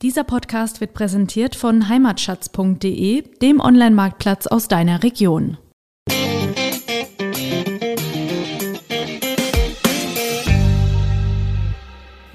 Dieser 0.00 0.22
Podcast 0.22 0.80
wird 0.80 0.94
präsentiert 0.94 1.56
von 1.56 1.88
heimatschatz.de, 1.88 3.24
dem 3.42 3.58
Online-Marktplatz 3.58 4.46
aus 4.46 4.68
deiner 4.68 5.02
Region. 5.02 5.58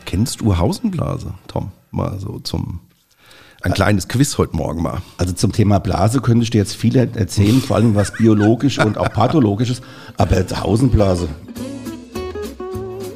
Kennst 0.03 0.41
du 0.41 0.57
Hausenblase, 0.57 1.35
Tom? 1.47 1.71
Mal 1.91 2.19
so 2.19 2.39
zum 2.39 2.81
ein 3.61 3.71
kleines 3.71 4.09
Quiz 4.09 4.37
heute 4.37 4.57
Morgen 4.57 4.81
mal. 4.81 5.01
Also 5.15 5.31
zum 5.31 5.53
Thema 5.53 5.79
Blase 5.79 6.19
könnte 6.19 6.43
ich 6.43 6.49
dir 6.49 6.57
jetzt 6.57 6.75
viel 6.75 6.97
erzählen, 6.97 7.61
vor 7.61 7.77
allem 7.77 7.95
was 7.95 8.11
biologisch 8.11 8.77
und 8.79 8.97
auch 8.97 9.09
pathologisches, 9.09 9.81
aber 10.17 10.35
Hausenblase. 10.35 11.29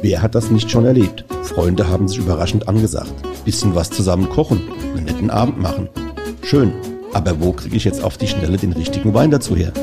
Wer 0.01 0.21
hat 0.21 0.35
das 0.35 0.49
nicht 0.51 0.71
schon 0.71 0.85
erlebt? 0.85 1.25
Freunde 1.57 1.89
haben 1.89 2.07
sich 2.07 2.19
überraschend 2.19 2.67
angesagt. 2.67 3.11
Bisschen 3.43 3.73
was 3.73 3.89
zusammen 3.89 4.29
kochen, 4.29 4.61
einen 4.95 5.05
netten 5.05 5.31
Abend 5.31 5.59
machen. 5.59 5.89
Schön, 6.43 6.71
aber 7.13 7.41
wo 7.41 7.51
kriege 7.51 7.75
ich 7.75 7.83
jetzt 7.83 8.03
auf 8.03 8.15
die 8.15 8.27
Schnelle 8.27 8.57
den 8.57 8.73
richtigen 8.73 9.11
Wein 9.15 9.31
dazu 9.31 9.55
her? 9.55 9.73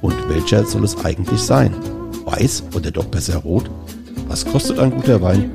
Und 0.00 0.14
welcher 0.30 0.64
soll 0.64 0.82
es 0.82 1.04
eigentlich 1.04 1.42
sein? 1.42 1.74
Weiß 2.24 2.62
oder 2.74 2.90
doch 2.90 3.04
besser 3.04 3.36
rot? 3.36 3.70
Was 4.28 4.46
kostet 4.46 4.78
ein 4.78 4.92
guter 4.92 5.20
Wein? 5.20 5.50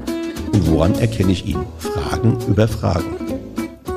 Und 0.54 0.70
woran 0.70 0.94
erkenne 1.00 1.32
ich 1.32 1.48
ihn? 1.48 1.58
Fragen 1.80 2.38
über 2.48 2.68
Fragen. 2.68 3.16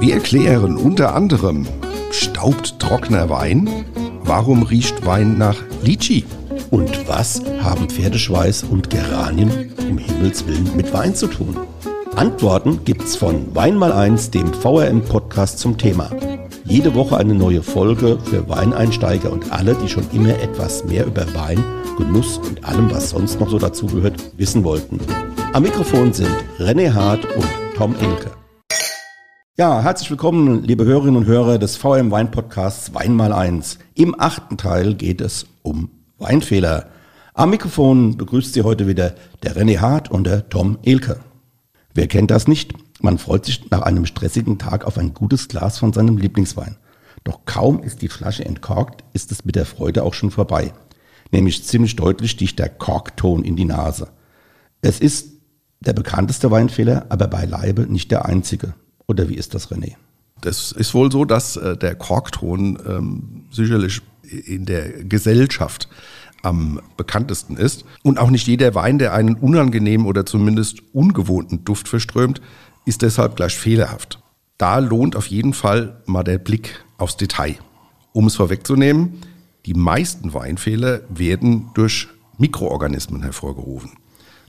Wir 0.01 0.15
erklären 0.15 0.79
unter 0.79 1.15
anderem, 1.15 1.67
staubt 2.13 2.79
trockener 2.79 3.29
Wein? 3.29 3.69
Warum 4.25 4.63
riecht 4.63 5.05
Wein 5.05 5.37
nach 5.37 5.59
Litchi? 5.83 6.25
Und 6.73 7.07
was 7.07 7.43
haben 7.61 7.87
Pferdeschweiß 7.87 8.65
und 8.65 8.89
Geranien 8.89 9.75
im 9.77 9.99
Himmelswillen 9.99 10.75
mit 10.75 10.91
Wein 10.95 11.15
zu 11.15 11.27
tun? 11.27 11.55
Antworten 12.17 12.83
gibt's 12.87 13.15
von 13.15 13.55
Wein 13.55 13.77
mal 13.77 13.93
eins, 13.93 14.31
dem 14.31 14.55
VRM-Podcast 14.55 15.59
zum 15.59 15.77
Thema. 15.77 16.09
Jede 16.65 16.95
Woche 16.95 17.19
eine 17.19 17.35
neue 17.35 17.63
Folge 17.63 18.19
für 18.25 18.49
Weineinsteiger 18.49 19.31
und 19.31 19.53
alle, 19.53 19.75
die 19.75 19.89
schon 19.91 20.07
immer 20.15 20.31
etwas 20.41 20.83
mehr 20.87 21.05
über 21.05 21.27
Wein, 21.35 21.63
Genuss 21.99 22.39
und 22.39 22.65
allem, 22.65 22.91
was 22.91 23.11
sonst 23.11 23.39
noch 23.39 23.51
so 23.51 23.59
dazugehört, 23.59 24.33
wissen 24.39 24.65
wollten. 24.65 24.99
Am 25.53 25.65
Mikrofon 25.65 26.15
sind 26.15 26.35
René 26.59 26.95
Hart 26.95 27.27
und 27.37 27.49
Tom 27.77 27.95
Ilke. 28.01 28.31
Ja, 29.59 29.83
herzlich 29.83 30.09
willkommen, 30.09 30.65
liebe 30.65 30.87
Hörerinnen 30.87 31.17
und 31.17 31.27
Hörer 31.27 31.59
des 31.59 31.77
VRM 31.77 32.11
Wein 32.11 32.31
Podcasts 32.31 32.95
Wein 32.95 33.15
mal 33.15 33.35
eins. 33.35 33.79
Im 33.95 34.19
achten 34.19 34.57
Teil 34.57 34.95
geht 34.95 35.21
es 35.21 35.45
um 35.61 35.91
Weinfehler. 36.23 36.89
Am 37.35 37.51
Mikrofon 37.51 38.17
begrüßt 38.17 38.55
Sie 38.55 38.63
heute 38.63 38.87
wieder 38.87 39.15
der 39.43 39.57
René 39.57 39.81
Hart 39.81 40.11
und 40.11 40.25
der 40.25 40.49
Tom 40.49 40.79
Elke. 40.83 41.21
Wer 41.95 42.07
kennt 42.07 42.31
das 42.31 42.47
nicht? 42.47 42.75
Man 43.03 43.19
freut 43.19 43.45
sich 43.45 43.71
nach 43.71 43.83
einem 43.83 44.07
stressigen 44.07 44.59
Tag 44.59 44.85
auf 44.85 44.97
ein 44.97 45.15
gutes 45.15 45.49
Glas 45.49 45.79
von 45.79 45.93
seinem 45.93 46.17
Lieblingswein. 46.17 46.77
Doch 47.25 47.41
kaum 47.45 47.83
ist 47.83 48.03
die 48.03 48.09
Flasche 48.09 48.45
entkorkt, 48.45 49.05
ist 49.13 49.33
es 49.33 49.45
mit 49.45 49.57
der 49.57 49.67
Freude 49.67 50.05
auch 50.05 50.15
schon 50.15 50.31
vorbei. 50.31 50.73
Nämlich 51.31 51.65
ziemlich 51.65 51.97
deutlich 51.97 52.31
sticht 52.31 52.59
der 52.59 52.69
Korkton 52.69 53.45
in 53.45 53.57
die 53.57 53.65
Nase. 53.65 54.09
Es 54.81 55.01
ist 55.01 55.33
der 55.81 55.93
bekannteste 55.93 56.51
Weinfehler, 56.51 57.07
aber 57.09 57.27
beileibe 57.27 57.83
nicht 57.83 58.11
der 58.11 58.27
einzige. 58.27 58.75
Oder 59.07 59.29
wie 59.29 59.35
ist 59.35 59.55
das, 59.55 59.71
René? 59.71 59.95
Das 60.41 60.73
ist 60.73 60.95
wohl 60.95 61.11
so, 61.11 61.25
dass 61.25 61.57
äh, 61.57 61.77
der 61.77 61.95
Korkton 61.95 62.79
ähm, 62.87 63.47
sicherlich 63.51 64.03
in 64.33 64.67
der 64.67 65.05
Gesellschaft 65.05 65.89
am 66.43 66.81
bekanntesten 66.97 67.57
ist. 67.57 67.85
Und 68.03 68.19
auch 68.19 68.31
nicht 68.31 68.47
jeder 68.47 68.75
Wein, 68.75 68.99
der 68.99 69.15
einen 69.15 69.35
unangenehmen 69.35 70.07
oder 70.07 70.27
zumindest 70.27 70.83
ungewohnten 70.93 71.65
Duft 71.65 71.89
verströmt, 71.89 72.41
ist 72.85 73.03
deshalb 73.03 73.37
gleich 73.37 73.55
fehlerhaft. 73.55 74.21
Da 74.59 74.79
lohnt 74.79 75.17
auf 75.17 75.27
jeden 75.27 75.55
Fall 75.55 76.03
mal 76.07 76.25
der 76.25 76.39
Blick 76.39 76.85
aufs 76.99 77.17
Detail. 77.17 77.57
Um 78.13 78.27
es 78.27 78.37
vorwegzunehmen, 78.37 79.21
die 79.67 79.75
meisten 79.75 80.35
Weinfehler 80.35 81.03
werden 81.09 81.71
durch 81.75 82.09
Mikroorganismen 82.39 83.23
hervorgerufen. 83.23 83.93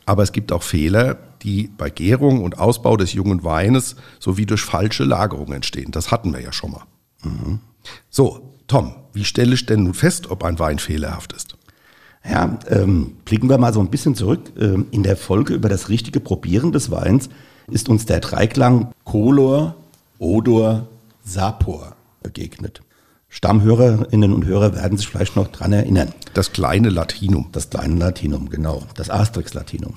Aber 0.06 0.24
es 0.24 0.32
gibt 0.32 0.52
auch 0.52 0.64
Fehler, 0.64 1.18
die 1.44 1.70
bei 1.78 1.90
Gärung 1.90 2.44
und 2.44 2.60
Ausbau 2.60 2.98
des 2.98 3.14
jungen 3.14 3.44
Weines 3.44 3.96
sowie 4.20 4.46
durch 4.46 4.62
falsche 4.62 5.04
Lagerung 5.04 5.54
entstehen. 5.54 5.92
Das 5.92 6.12
hatten 6.12 6.34
wir 6.34 6.42
ja 6.42 6.52
schon 6.52 6.72
mal. 6.72 6.84
Mhm. 7.24 7.60
So, 8.10 8.53
Tom, 8.74 8.96
wie 9.14 9.24
stelle 9.24 9.54
ich 9.54 9.68
denn 9.68 9.84
nun 9.84 9.94
fest, 9.94 10.32
ob 10.32 10.44
ein 10.44 10.58
Wein 10.58 10.80
fehlerhaft 10.80 11.32
ist? 11.34 11.58
Ja, 12.28 12.58
ähm, 12.72 13.18
blicken 13.24 13.48
wir 13.48 13.60
mal 13.60 13.72
so 13.72 13.80
ein 13.80 13.92
bisschen 13.92 14.16
zurück. 14.16 14.52
Ähm, 14.60 14.88
in 14.90 15.04
der 15.04 15.16
Folge 15.16 15.54
über 15.54 15.70
das 15.70 15.90
richtige 15.90 16.20
Probieren 16.20 16.72
des 16.72 16.90
Weins 16.90 17.30
ist 17.70 17.88
uns 17.88 18.08
der 18.08 18.20
Dreiklang 18.20 18.92
Color, 19.04 19.76
Odor, 20.18 20.88
Sapor 21.24 21.96
begegnet. 22.24 22.82
Stammhörerinnen 23.30 24.34
und 24.34 24.46
Hörer 24.46 24.74
werden 24.74 24.98
sich 24.98 25.08
vielleicht 25.08 25.36
noch 25.36 25.50
dran 25.50 25.72
erinnern. 25.72 26.12
Das 26.34 26.52
kleine 26.52 26.90
Latinum. 26.90 27.50
Das 27.52 27.70
kleine 27.70 28.00
Latinum, 28.00 28.50
genau. 28.50 28.82
Das 28.96 29.12
Asterix-Latinum. 29.12 29.94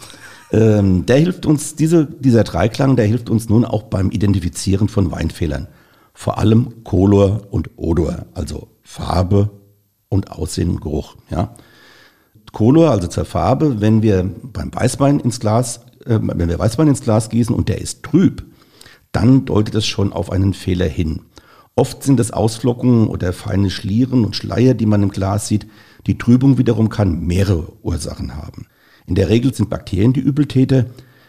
Ähm, 0.52 1.06
der 1.06 1.16
hilft 1.16 1.46
uns, 1.46 1.76
diese, 1.76 2.04
dieser 2.04 2.44
Dreiklang, 2.44 2.94
der 2.96 3.06
hilft 3.06 3.30
uns 3.30 3.48
nun 3.48 3.64
auch 3.64 3.84
beim 3.84 4.10
Identifizieren 4.10 4.90
von 4.90 5.10
Weinfehlern 5.10 5.66
vor 6.16 6.38
allem 6.38 6.82
Color 6.82 7.42
und 7.50 7.70
Odor, 7.76 8.24
also 8.32 8.68
Farbe 8.82 9.50
und 10.08 10.32
Aussehen 10.32 10.70
und 10.70 10.80
Geruch. 10.80 11.16
Ja. 11.30 11.54
Color, 12.52 12.90
also 12.90 13.06
zur 13.06 13.26
Farbe, 13.26 13.82
wenn 13.82 14.02
wir 14.02 14.28
beim 14.42 14.74
Weißwein 14.74 15.20
ins 15.20 15.40
Glas, 15.40 15.82
äh, 16.06 16.18
wenn 16.20 16.48
wir 16.48 16.58
Weißwein 16.58 16.88
ins 16.88 17.02
Glas 17.02 17.28
gießen 17.28 17.54
und 17.54 17.68
der 17.68 17.82
ist 17.82 18.02
trüb, 18.02 18.46
dann 19.12 19.44
deutet 19.44 19.74
es 19.74 19.86
schon 19.86 20.14
auf 20.14 20.32
einen 20.32 20.54
Fehler 20.54 20.86
hin. 20.86 21.20
Oft 21.74 22.02
sind 22.02 22.18
es 22.18 22.30
Ausflockungen 22.30 23.08
oder 23.08 23.34
feine 23.34 23.68
Schlieren 23.68 24.24
und 24.24 24.34
Schleier, 24.34 24.72
die 24.72 24.86
man 24.86 25.02
im 25.02 25.10
Glas 25.10 25.48
sieht. 25.48 25.66
Die 26.06 26.16
Trübung 26.16 26.56
wiederum 26.56 26.88
kann 26.88 27.26
mehrere 27.26 27.74
Ursachen 27.82 28.36
haben. 28.36 28.66
In 29.06 29.16
der 29.16 29.28
Regel 29.28 29.52
sind 29.52 29.68
Bakterien 29.68 30.14
die 30.14 30.20
Übeltäter. 30.20 30.86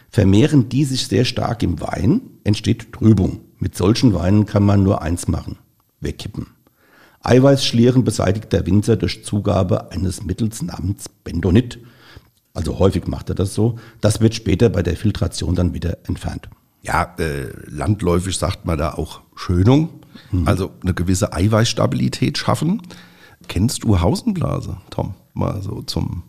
Vermehren 0.08 0.70
die 0.70 0.86
sich 0.86 1.08
sehr 1.08 1.26
stark 1.26 1.62
im 1.62 1.78
Wein, 1.82 2.22
entsteht 2.44 2.90
Trübung. 2.94 3.40
Mit 3.58 3.76
solchen 3.76 4.14
Weinen 4.14 4.46
kann 4.46 4.64
man 4.64 4.82
nur 4.82 5.02
eins 5.02 5.28
machen, 5.28 5.56
wegkippen. 6.00 6.46
Eiweißschlieren 7.22 8.04
beseitigt 8.04 8.52
der 8.52 8.66
Winzer 8.66 8.96
durch 8.96 9.24
Zugabe 9.24 9.90
eines 9.90 10.24
Mittels 10.24 10.62
namens 10.62 11.08
Bendonit. 11.24 11.78
Also 12.54 12.78
häufig 12.78 13.06
macht 13.06 13.28
er 13.28 13.34
das 13.34 13.54
so. 13.54 13.78
Das 14.00 14.20
wird 14.20 14.34
später 14.34 14.68
bei 14.68 14.82
der 14.82 14.96
Filtration 14.96 15.54
dann 15.54 15.74
wieder 15.74 15.98
entfernt. 16.06 16.48
Ja, 16.82 17.14
äh, 17.18 17.48
landläufig 17.66 18.38
sagt 18.38 18.64
man 18.64 18.78
da 18.78 18.94
auch 18.94 19.20
Schönung, 19.34 19.90
mhm. 20.30 20.46
also 20.46 20.70
eine 20.82 20.94
gewisse 20.94 21.32
Eiweißstabilität 21.32 22.38
schaffen. 22.38 22.82
Kennst 23.48 23.84
du 23.84 24.00
Hausenblase, 24.00 24.78
Tom? 24.90 25.14
Mal 25.34 25.60
so 25.62 25.82
zum 25.82 26.22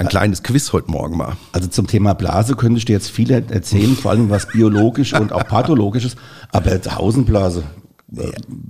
ein 0.00 0.08
kleines 0.08 0.42
Quiz 0.42 0.72
heute 0.72 0.90
Morgen 0.90 1.18
mal. 1.18 1.36
Also 1.52 1.68
zum 1.68 1.86
Thema 1.86 2.14
Blase 2.14 2.56
könnte 2.56 2.78
ich 2.78 2.86
dir 2.86 2.94
jetzt 2.94 3.10
viel 3.10 3.30
erzählen, 3.30 3.94
vor 3.94 4.12
allem 4.12 4.30
was 4.30 4.46
biologisch 4.46 5.12
und 5.12 5.32
auch 5.32 5.46
pathologisches, 5.46 6.16
aber 6.52 6.70
Hausenblase. 6.70 7.64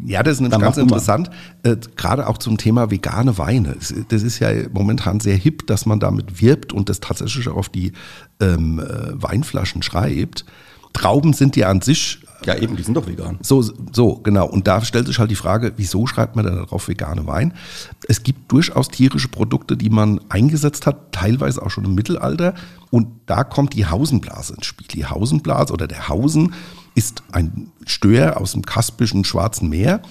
Ja, 0.04 0.22
das 0.22 0.34
ist 0.34 0.40
nämlich 0.40 0.60
ganz 0.60 0.76
interessant, 0.76 1.30
äh, 1.62 1.76
gerade 1.96 2.26
auch 2.26 2.36
zum 2.36 2.58
Thema 2.58 2.90
vegane 2.90 3.38
Weine. 3.38 3.76
Das 4.08 4.22
ist 4.22 4.38
ja 4.40 4.50
momentan 4.72 5.20
sehr 5.20 5.36
hip, 5.36 5.66
dass 5.66 5.86
man 5.86 6.00
damit 6.00 6.42
wirbt 6.42 6.72
und 6.72 6.88
das 6.88 7.00
tatsächlich 7.00 7.48
auch 7.48 7.56
auf 7.56 7.68
die 7.68 7.92
ähm, 8.40 8.80
äh, 8.80 9.22
Weinflaschen 9.22 9.82
schreibt. 9.82 10.44
Trauben 10.92 11.32
sind 11.32 11.56
ja 11.56 11.70
an 11.70 11.80
sich 11.80 12.20
ja, 12.44 12.56
eben, 12.56 12.76
die 12.76 12.82
sind 12.82 12.94
doch 12.94 13.06
vegan. 13.06 13.38
So, 13.42 13.62
so, 13.92 14.16
genau. 14.16 14.46
Und 14.46 14.66
da 14.66 14.82
stellt 14.84 15.06
sich 15.06 15.18
halt 15.18 15.30
die 15.30 15.36
Frage, 15.36 15.72
wieso 15.76 16.06
schreibt 16.06 16.36
man 16.36 16.44
da 16.44 16.52
darauf 16.52 16.88
vegane 16.88 17.26
Wein? 17.26 17.54
Es 18.08 18.22
gibt 18.22 18.50
durchaus 18.50 18.88
tierische 18.88 19.28
Produkte, 19.28 19.76
die 19.76 19.90
man 19.90 20.20
eingesetzt 20.28 20.86
hat, 20.86 21.12
teilweise 21.12 21.62
auch 21.62 21.70
schon 21.70 21.84
im 21.84 21.94
Mittelalter. 21.94 22.54
Und 22.90 23.08
da 23.26 23.44
kommt 23.44 23.74
die 23.74 23.86
Hausenblase 23.86 24.54
ins 24.54 24.66
Spiel. 24.66 24.86
Die 24.88 25.06
Hausenblase 25.06 25.72
oder 25.72 25.86
der 25.86 26.08
Hausen 26.08 26.54
ist 26.94 27.22
ein 27.32 27.70
Stör 27.86 28.40
aus 28.40 28.52
dem 28.52 28.62
Kaspischen 28.62 29.24
Schwarzen 29.24 29.68
Meer. 29.68 30.02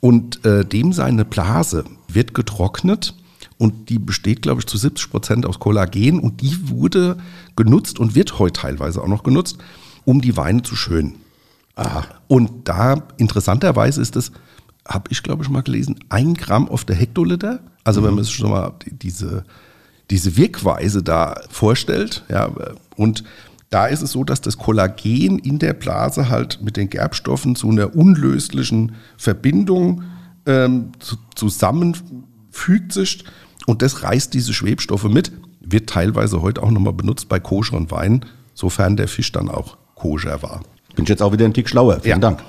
Und 0.00 0.44
äh, 0.44 0.64
dem 0.64 0.92
seine 0.92 1.24
Blase 1.24 1.84
wird 2.08 2.34
getrocknet 2.34 3.14
und 3.58 3.88
die 3.90 3.98
besteht, 3.98 4.42
glaube 4.42 4.60
ich, 4.60 4.66
zu 4.66 4.78
70 4.78 5.10
Prozent 5.10 5.46
aus 5.46 5.58
Kollagen 5.58 6.20
und 6.20 6.40
die 6.40 6.70
wurde 6.70 7.18
genutzt 7.56 7.98
und 7.98 8.14
wird 8.14 8.38
heute 8.38 8.60
teilweise 8.60 9.02
auch 9.02 9.08
noch 9.08 9.24
genutzt, 9.24 9.58
um 10.04 10.20
die 10.20 10.36
Weine 10.36 10.62
zu 10.62 10.76
schönen. 10.76 11.16
Aha. 11.78 12.04
Und 12.26 12.68
da 12.68 13.02
interessanterweise 13.18 14.02
ist 14.02 14.16
es, 14.16 14.32
habe 14.86 15.10
ich 15.10 15.22
glaube 15.22 15.44
ich 15.44 15.48
mal 15.48 15.62
gelesen, 15.62 15.98
ein 16.08 16.34
Gramm 16.34 16.68
auf 16.68 16.84
der 16.84 16.96
Hektoliter. 16.96 17.60
Also 17.84 18.00
mhm. 18.00 18.06
wenn 18.06 18.14
man 18.16 18.24
sich 18.24 18.34
schon 18.34 18.50
mal 18.50 18.72
diese, 18.84 19.44
diese 20.10 20.36
Wirkweise 20.36 21.02
da 21.02 21.40
vorstellt, 21.50 22.24
ja, 22.28 22.50
und 22.96 23.22
da 23.70 23.86
ist 23.86 24.02
es 24.02 24.12
so, 24.12 24.24
dass 24.24 24.40
das 24.40 24.56
Kollagen 24.56 25.38
in 25.38 25.58
der 25.58 25.74
Blase 25.74 26.28
halt 26.28 26.60
mit 26.62 26.76
den 26.76 26.90
Gerbstoffen 26.90 27.54
zu 27.54 27.70
einer 27.70 27.94
unlöslichen 27.94 28.94
Verbindung 29.16 30.02
ähm, 30.46 30.92
zu, 30.98 31.16
zusammenfügt 31.34 32.92
sich 32.92 33.24
und 33.66 33.82
das 33.82 34.02
reißt 34.02 34.32
diese 34.32 34.54
Schwebstoffe 34.54 35.04
mit, 35.04 35.30
wird 35.60 35.90
teilweise 35.90 36.40
heute 36.40 36.62
auch 36.62 36.70
nochmal 36.70 36.94
benutzt 36.94 37.28
bei 37.28 37.38
koscheren 37.38 37.90
Weinen, 37.90 38.24
sofern 38.54 38.96
der 38.96 39.06
Fisch 39.06 39.30
dann 39.30 39.48
auch 39.48 39.76
koscher 39.94 40.42
war. 40.42 40.62
Bin 40.98 41.04
ich 41.04 41.10
jetzt 41.10 41.22
auch 41.22 41.32
wieder 41.32 41.44
ein 41.44 41.54
Tick 41.54 41.68
schlauer. 41.68 42.00
Vielen 42.00 42.16
Ja. 42.16 42.18
Dank. 42.18 42.42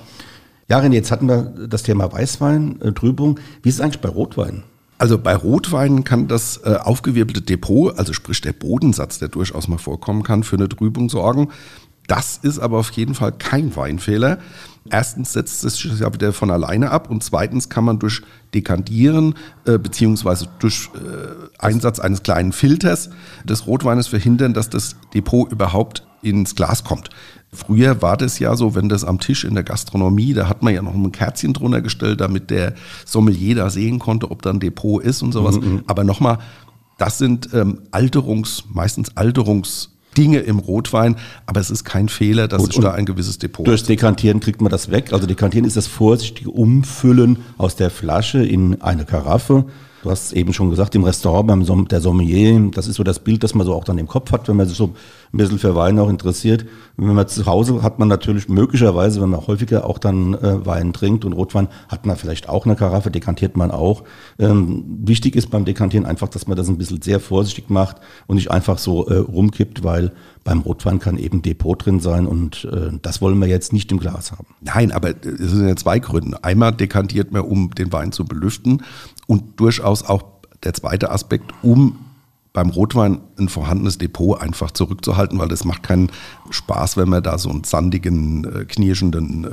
Jaren, 0.68 0.92
jetzt 0.92 1.12
hatten 1.12 1.28
wir 1.30 1.54
das 1.68 1.84
Thema 1.84 2.12
Weißwein, 2.12 2.82
äh, 2.82 2.92
Trübung. 2.94 3.40
Wie 3.62 3.70
ist 3.70 3.76
es 3.76 3.82
eigentlich 3.82 4.02
bei 4.02 4.10
Rotwein? 4.10 4.64
Also 4.98 5.20
bei 5.20 5.36
Rotweinen 5.36 6.04
kann 6.04 6.28
das 6.28 6.58
äh, 6.66 6.78
aufgewirbelte 6.82 7.42
Depot, 7.44 7.96
also 8.00 8.12
sprich 8.12 8.42
der 8.42 8.54
Bodensatz, 8.54 9.20
der 9.20 9.28
durchaus 9.28 9.68
mal 9.68 9.78
vorkommen 9.78 10.24
kann, 10.24 10.42
für 10.42 10.56
eine 10.56 10.68
Trübung 10.68 11.10
sorgen. 11.10 11.50
Das 12.08 12.38
ist 12.42 12.58
aber 12.58 12.80
auf 12.80 12.90
jeden 12.94 13.14
Fall 13.14 13.34
kein 13.34 13.76
Weinfehler. 13.76 14.40
Erstens 14.90 15.34
setzt 15.34 15.64
es 15.64 15.76
sich 15.78 16.00
ja 16.00 16.12
wieder 16.12 16.34
von 16.34 16.50
alleine 16.50 16.90
ab 16.90 17.12
und 17.12 17.24
zweitens 17.24 17.70
kann 17.70 17.84
man 17.84 18.00
durch 18.00 18.24
Dekantieren 18.56 19.36
äh, 19.66 19.78
beziehungsweise 19.78 20.48
durch 20.58 20.90
äh, 20.96 21.50
Einsatz 21.60 22.00
eines 22.00 22.24
kleinen 22.24 22.52
Filters 22.52 23.12
des 23.44 23.68
Rotweines 23.68 24.08
verhindern, 24.08 24.56
dass 24.56 24.72
das 24.72 24.96
Depot 25.14 25.52
überhaupt 25.52 26.08
ins 26.22 26.56
Glas 26.56 26.84
kommt. 26.84 27.10
Früher 27.52 28.02
war 28.02 28.16
das 28.16 28.38
ja 28.38 28.56
so, 28.56 28.76
wenn 28.76 28.90
das 28.90 29.04
am 29.04 29.20
Tisch 29.20 29.44
in 29.44 29.56
der 29.56 29.64
Gastronomie, 29.64 30.34
da 30.34 30.48
hat 30.48 30.62
man 30.62 30.74
ja 30.74 30.84
noch 30.84 30.94
ein 30.94 31.12
Kerzchen 31.12 31.54
drunter 31.54 31.82
gestellt, 31.82 32.22
damit 32.22 32.52
der 32.52 32.76
Sommelier 33.06 33.56
da 33.56 33.70
sehen 33.72 33.98
konnte, 33.98 34.30
ob 34.30 34.44
da 34.44 34.52
ein 34.52 34.60
Depot 34.60 35.02
ist 35.02 35.24
und 35.24 35.32
sowas. 35.32 35.60
Aber 35.88 36.04
nochmal, 36.04 36.38
das 37.00 37.18
sind 37.18 37.50
ähm, 37.54 37.80
Alterungs, 37.90 38.66
meistens 38.72 39.18
Alterungsdinge 39.18 40.40
im 40.40 40.60
Rotwein, 40.60 41.16
aber 41.48 41.60
es 41.60 41.72
ist 41.72 41.86
kein 41.86 42.08
Fehler, 42.08 42.48
dass 42.48 42.62
Gut, 42.62 42.74
sich 42.74 42.84
da 42.84 42.92
ein 42.92 43.06
gewisses 43.06 43.40
Depot 43.40 43.66
Durchs 43.66 43.84
Dekantieren 43.84 44.40
kriegt 44.42 44.62
man 44.62 44.70
das 44.70 44.92
weg. 44.92 45.12
Also 45.12 45.26
Dekantieren 45.26 45.66
ist 45.66 45.78
das 45.78 45.88
vorsichtige 45.88 46.52
Umfüllen 46.52 47.40
aus 47.58 47.76
der 47.76 47.90
Flasche 47.90 48.46
in 48.46 48.82
eine 48.82 49.06
Karaffe. 49.06 49.66
Du 50.04 50.10
hast 50.10 50.28
es 50.28 50.32
eben 50.34 50.54
schon 50.54 50.70
gesagt, 50.70 50.96
im 50.96 51.04
Restaurant 51.04 51.48
beim 51.48 51.64
Som 51.66 51.88
der 51.88 52.00
Sommelier, 52.00 52.70
das 52.72 52.88
ist 52.88 52.96
so 52.96 53.04
das 53.04 53.20
Bild, 53.20 53.44
das 53.44 53.54
man 53.54 53.66
so 53.66 53.74
auch 53.74 53.84
dann 53.84 53.98
im 53.98 54.08
Kopf 54.08 54.32
hat, 54.32 54.48
wenn 54.48 54.56
man 54.56 54.68
sich 54.68 54.78
so 54.78 54.94
ein 55.32 55.38
bisschen 55.38 55.60
für 55.60 55.76
Wein 55.76 56.00
auch 56.00 56.10
interessiert. 56.10 56.66
Wenn 56.98 57.14
man 57.14 57.28
zu 57.28 57.46
Hause 57.46 57.84
hat 57.84 58.00
man 58.00 58.08
natürlich 58.08 58.50
möglicherweise, 58.50 59.22
wenn 59.22 59.30
man 59.30 59.46
häufiger 59.46 59.86
auch 59.86 59.98
dann 59.98 60.34
äh, 60.34 60.66
Wein 60.66 60.92
trinkt 60.92 61.24
und 61.24 61.34
Rotwein, 61.34 61.68
hat 61.88 62.06
man 62.06 62.18
vielleicht 62.18 62.50
auch 62.50 62.66
eine 62.66 62.76
Karaffe, 62.76 63.12
dekantiert 63.12 63.56
man 63.56 63.72
auch. 63.72 64.04
Ähm, 64.40 64.84
wichtig 65.04 65.36
ist 65.36 65.52
beim 65.52 65.66
Dekantieren 65.66 66.06
einfach, 66.06 66.30
dass 66.30 66.48
man 66.48 66.58
das 66.58 66.68
ein 66.68 66.78
bisschen 66.78 67.02
sehr 67.02 67.20
vorsichtig 67.20 67.70
macht 67.70 67.98
und 68.28 68.36
nicht 68.36 68.52
einfach 68.52 68.80
so 68.80 69.08
äh, 69.08 69.18
rumkippt, 69.18 69.84
weil 69.84 70.12
beim 70.44 70.62
Rotwein 70.62 71.00
kann 71.00 71.18
eben 71.18 71.42
Depot 71.42 71.86
drin 71.86 72.00
sein 72.00 72.26
und 72.26 72.66
äh, 72.66 72.92
das 73.02 73.22
wollen 73.22 73.40
wir 73.40 73.48
jetzt 73.48 73.72
nicht 73.72 73.92
im 73.92 74.00
Glas 74.00 74.32
haben. 74.32 74.48
Nein, 74.62 74.92
aber 74.92 75.10
es 75.10 75.52
sind 75.52 75.68
ja 75.68 75.76
zwei 75.76 76.00
Gründe. 76.00 76.44
Einmal 76.44 76.72
dekantiert 76.72 77.32
man, 77.32 77.44
um 77.44 77.72
den 77.72 77.92
Wein 77.94 78.12
zu 78.12 78.26
belüften 78.26 78.84
und 79.28 79.60
durchaus 79.60 80.04
auch 80.04 80.24
der 80.64 80.74
zweite 80.74 81.12
Aspekt, 81.12 81.54
um 81.62 82.00
beim 82.60 82.72
Rotwein 82.72 83.22
ein 83.38 83.48
vorhandenes 83.48 83.98
Depot 84.00 84.42
einfach 84.42 84.72
zurückzuhalten, 84.72 85.40
weil 85.40 85.48
das 85.48 85.64
macht 85.64 85.82
keinen 85.82 86.12
Spaß, 86.50 86.98
wenn 86.98 87.08
man 87.08 87.24
da 87.24 87.38
so 87.38 87.50
einen 87.50 87.64
sandigen, 87.64 88.44
äh, 88.44 88.66
knirschenden 88.66 89.46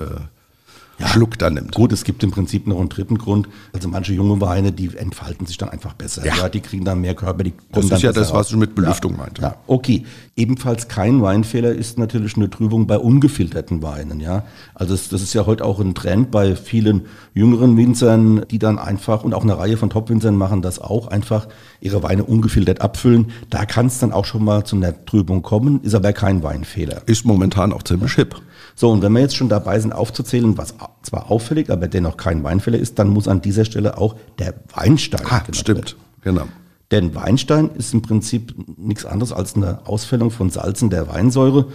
äh, 0.99 1.09
Schluck 1.09 1.39
da 1.39 1.51
nimmt. 1.51 1.75
Gut, 1.75 1.93
es 1.93 2.05
gibt 2.05 2.23
im 2.23 2.31
Prinzip 2.31 2.67
noch 2.67 2.79
einen 2.79 2.89
dritten 2.89 3.19
Grund. 3.19 3.49
Also 3.73 3.89
manche 3.89 4.13
junge 4.13 4.41
Weine, 4.41 4.73
die 4.73 4.97
entfalten 4.97 5.47
sich 5.47 5.59
dann 5.59 5.69
einfach 5.69 5.95
besser. 5.95 6.25
Ja. 6.25 6.37
Ja, 6.37 6.49
die 6.49 6.61
kriegen 6.61 6.85
dann 6.85 7.01
mehr 7.01 7.15
Körper. 7.15 7.45
Die 7.45 7.55
Das 7.73 7.87
ist 7.87 8.03
ja 8.03 8.13
das, 8.13 8.33
was 8.33 8.51
ich 8.51 8.57
mit 8.57 8.75
Belüftung 8.75 9.13
ja. 9.13 9.19
meinte. 9.19 9.43
Ja, 9.43 9.57
okay. 9.67 10.05
Ebenfalls 10.37 10.89
kein 10.89 11.23
Weinfehler 11.23 11.73
ist 11.73 11.99
natürlich 11.99 12.37
eine 12.37 12.51
Trübung 12.51 12.87
bei 12.87 12.99
ungefilterten 12.99 13.83
Weinen. 13.83 14.21
Ja, 14.21 14.45
also 14.75 14.95
das, 14.95 15.09
das 15.09 15.23
ist 15.23 15.35
ja 15.35 15.47
heute 15.47 15.65
auch 15.65 15.81
ein 15.81 15.95
Trend 15.95 16.31
bei 16.31 16.57
vielen 16.57 17.03
jüngeren 17.35 17.77
Winzern, 17.77 18.45
die 18.51 18.59
dann 18.59 18.79
einfach 18.79 19.25
und 19.25 19.35
auch 19.35 19.43
eine 19.43 19.59
Reihe 19.59 19.77
von 19.77 19.91
Top-Winzern 19.91 20.37
machen 20.37 20.63
das 20.63 20.79
auch 20.79 21.09
einfach 21.09 21.49
ihre 21.81 22.03
Weine 22.03 22.25
ungefiltert 22.25 22.81
abfüllen. 22.81 23.33
Da 23.51 23.65
kann 23.65 23.87
es 23.87 23.99
dann 23.99 24.13
auch 24.13 24.25
schon 24.25 24.45
mal 24.45 24.65
zu 24.65 24.77
einer 24.77 25.05
Trübung 25.05 25.43
kommen, 25.43 25.81
ist 25.83 25.95
aber 25.95 26.13
kein 26.13 26.43
Weinfehler. 26.43 27.03
Ist 27.07 27.25
momentan 27.25 27.73
auch 27.73 27.83
ziemlich 27.83 28.15
hip. 28.15 28.37
So, 28.78 28.90
und 28.90 29.00
wenn 29.02 29.12
wir 29.12 29.20
jetzt 29.20 29.34
schon 29.34 29.49
dabei 29.49 29.81
sind 29.81 29.93
aufzuzählen, 29.93 30.58
was 30.58 30.75
zwar 31.02 31.31
auffällig, 31.31 31.70
aber 31.70 31.88
dennoch 31.88 32.19
kein 32.19 32.44
Weinfehler 32.44 32.78
ist, 32.78 32.99
dann 32.99 33.08
muss 33.08 33.26
an 33.26 33.40
dieser 33.40 33.64
Stelle 33.64 33.96
auch 33.96 34.17
der 34.38 34.52
Weinstein 34.75 35.26
Ah, 35.28 35.43
stimmt. 35.52 35.78
werden. 35.78 36.00
Genau. 36.20 36.44
Denn 36.90 37.14
Weinstein 37.14 37.70
ist 37.75 37.94
im 37.94 38.02
Prinzip 38.02 38.55
nichts 38.76 39.06
anderes 39.06 39.32
als 39.32 39.56
eine 39.56 39.87
Ausfällung 39.87 40.31
von 40.31 40.50
Salzen 40.50 40.90
der 40.90 41.08
Weinsäure. 41.08 41.69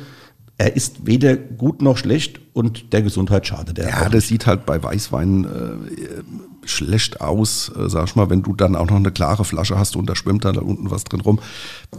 Er 0.59 0.75
ist 0.75 1.07
weder 1.07 1.35
gut 1.35 1.81
noch 1.81 1.97
schlecht 1.97 2.39
und 2.53 2.93
der 2.93 3.01
Gesundheit 3.01 3.47
schadet 3.47 3.79
er. 3.79 3.89
Ja, 3.89 4.07
das 4.09 4.27
sieht 4.27 4.45
halt 4.45 4.67
bei 4.67 4.81
Weißwein 4.81 5.43
äh, 5.45 5.47
schlecht 6.71 7.21
aus, 7.21 7.71
äh, 7.77 7.89
sag 7.89 8.07
ich 8.07 8.15
mal, 8.15 8.29
wenn 8.29 8.41
du 8.43 8.53
dann 8.53 8.75
auch 8.75 8.87
noch 8.89 8.95
eine 8.95 9.11
klare 9.11 9.45
Flasche 9.45 9.77
hast 9.77 9.95
und 9.95 10.09
da 10.09 10.15
schwimmt 10.15 10.45
dann 10.45 10.55
da 10.55 10.61
unten 10.61 10.89
was 10.91 11.03
drin 11.03 11.21
rum. 11.21 11.39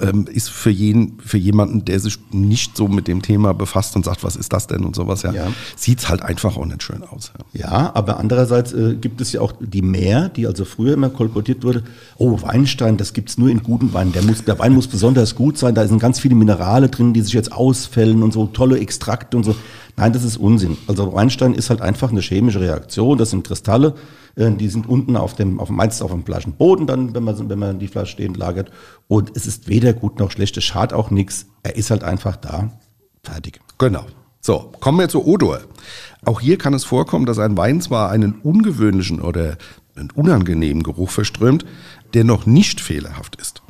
Ähm, 0.01 0.27
ist 0.27 0.51
für 0.51 0.71
jeden, 0.71 1.19
für 1.21 1.39
jemanden, 1.39 1.85
der 1.85 2.01
sich 2.01 2.19
nicht 2.33 2.77
so 2.77 2.89
mit 2.89 3.09
dem 3.09 3.23
Thema 3.23 3.55
befasst 3.55 3.95
und 3.97 4.05
sagt, 4.05 4.25
was 4.25 4.37
ist 4.37 4.53
das 4.53 4.67
denn 4.67 4.85
und 4.85 4.97
sowas, 4.97 5.23
ja, 5.23 5.33
Ja. 5.33 5.47
sieht's 5.77 6.09
halt 6.09 6.23
einfach 6.23 6.57
auch 6.57 6.67
nicht 6.67 6.83
schön 6.83 7.03
aus. 7.05 7.33
Ja. 7.53 7.63
Ja, 7.63 7.93
aber 7.95 8.19
andererseits 8.19 8.73
äh, 8.73 8.97
gibt 9.01 9.21
es 9.21 9.33
ja 9.33 9.41
auch 9.41 9.53
die 9.61 9.83
Mehr, 9.83 10.29
die 10.29 10.47
also 10.47 10.65
früher 10.65 10.95
immer 10.95 11.11
kolportiert 11.11 11.63
wurde. 11.63 11.85
Oh, 12.17 12.41
Weinstein, 12.43 12.97
das 12.97 13.13
gibt's 13.13 13.39
nur 13.39 13.51
in 13.51 13.63
guten 13.63 13.93
Weinen. 13.95 14.13
Der, 14.13 14.23
muss, 14.23 14.45
der 14.45 14.59
Wein 14.59 14.73
muss 14.75 14.89
besonders 14.89 15.35
gut 15.35 15.59
sein. 15.59 15.75
Da 15.75 15.87
sind 15.87 15.99
ganz 16.01 16.19
viele 16.19 16.35
Minerale 16.35 16.89
drin, 16.89 17.13
die 17.13 17.21
sich 17.21 17.35
jetzt 17.35 17.53
ausfällen 17.53 18.23
und 18.23 18.33
so 18.33 18.47
tolle 18.47 18.79
Extrakte 18.81 19.37
und 19.37 19.45
so. 19.45 19.55
Nein, 19.97 20.13
das 20.13 20.25
ist 20.25 20.37
Unsinn. 20.37 20.79
Also 20.87 21.13
Weinstein 21.13 21.55
ist 21.55 21.71
halt 21.71 21.81
einfach 21.81 22.11
eine 22.11 22.21
chemische 22.21 22.61
Reaktion. 22.61 23.19
Das 23.19 23.31
sind 23.31 23.47
Kristalle, 23.47 23.95
äh, 24.37 24.51
die 24.51 24.69
sind 24.69 24.89
unten 24.89 25.17
auf 25.17 25.35
dem, 25.35 25.61
auf, 25.61 25.69
meistens 25.69 26.03
auf 26.03 26.11
dem 26.11 26.25
Flaschenboden 26.25 26.87
dann, 26.87 27.15
wenn 27.15 27.25
man, 27.25 27.49
wenn 27.49 27.59
man 27.59 27.79
die 27.79 27.89
Flasche 27.89 28.13
stehend 28.13 28.37
lagert. 28.37 28.71
Und 29.09 29.33
es 29.37 29.47
ist 29.47 29.69
weder 29.69 29.93
gut 29.93 30.19
noch 30.19 30.31
schlecht. 30.31 30.57
Es 30.57 30.65
schadet 30.65 30.93
auch 30.93 31.11
nichts. 31.11 31.47
Er 31.63 31.77
ist 31.77 31.91
halt 31.91 32.05
einfach 32.05 32.37
da. 32.37 32.73
Fertig. 33.23 33.61
Genau. 33.79 34.07
So, 34.41 34.73
kommen 34.81 34.99
wir 34.99 35.09
zur 35.09 35.27
Odor. 35.27 35.61
Auch 36.25 36.41
hier 36.41 36.59
kann 36.59 36.75
es 36.75 36.85
vorkommen, 36.85 37.27
dass 37.27 37.39
ein 37.39 37.57
Wein 37.57 37.81
zwar 37.81 38.11
einen 38.11 38.41
ungewöhnlichen 38.41 39.21
oder 39.21 39.57
einen 39.95 40.11
unangenehmen 40.11 40.83
Geruch 40.83 41.11
verströmt, 41.11 41.65
der 42.15 42.25
noch 42.25 42.47
nicht 42.47 42.81
fehlerhaft 42.81 43.37
ist. 43.37 43.63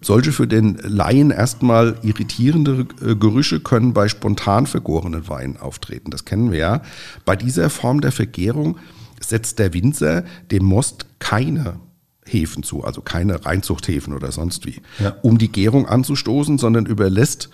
Solche 0.00 0.30
für 0.32 0.46
den 0.46 0.76
Laien 0.82 1.30
erstmal 1.30 1.98
irritierende 2.02 2.86
äh, 3.04 3.16
Gerüche 3.16 3.60
können 3.60 3.92
bei 3.92 4.08
spontan 4.08 4.66
vergorenen 4.66 5.28
Weinen 5.28 5.56
auftreten. 5.56 6.10
Das 6.10 6.24
kennen 6.24 6.52
wir 6.52 6.58
ja. 6.58 6.82
Bei 7.24 7.34
dieser 7.34 7.68
Form 7.68 8.00
der 8.00 8.12
Vergärung 8.12 8.78
setzt 9.20 9.58
der 9.58 9.74
Winzer 9.74 10.24
dem 10.52 10.64
Most 10.64 11.06
keine 11.18 11.80
Hefen 12.24 12.62
zu, 12.62 12.84
also 12.84 13.00
keine 13.00 13.44
Reinzuchthäfen 13.44 14.14
oder 14.14 14.30
sonst 14.30 14.66
wie, 14.66 14.80
Ja. 15.02 15.16
um 15.22 15.38
die 15.38 15.50
Gärung 15.50 15.86
anzustoßen, 15.86 16.58
sondern 16.58 16.86
überlässt 16.86 17.48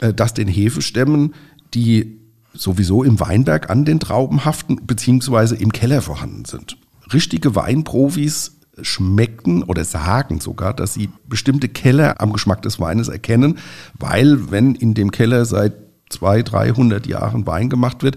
äh, 0.00 0.12
das 0.12 0.34
den 0.34 0.48
Hefestämmen, 0.48 1.34
die 1.74 2.18
sowieso 2.54 3.04
im 3.04 3.20
Weinberg 3.20 3.70
an 3.70 3.84
den 3.84 4.00
Trauben 4.00 4.44
haften, 4.44 4.80
beziehungsweise 4.86 5.56
im 5.56 5.72
Keller 5.72 6.02
vorhanden 6.02 6.44
sind. 6.44 6.76
Richtige 7.12 7.54
Weinprofis 7.54 8.56
schmecken 8.82 9.62
oder 9.62 9.84
sagen 9.84 10.40
sogar, 10.40 10.74
dass 10.74 10.94
sie 10.94 11.10
bestimmte 11.28 11.68
Keller 11.68 12.20
am 12.20 12.32
Geschmack 12.32 12.62
des 12.62 12.80
Weines 12.80 13.08
erkennen, 13.08 13.58
weil 13.98 14.50
wenn 14.50 14.74
in 14.74 14.94
dem 14.94 15.10
Keller 15.10 15.44
seit 15.44 15.74
200, 16.10 16.52
300 16.52 17.06
Jahren 17.06 17.46
Wein 17.46 17.70
gemacht 17.70 18.02
wird, 18.02 18.16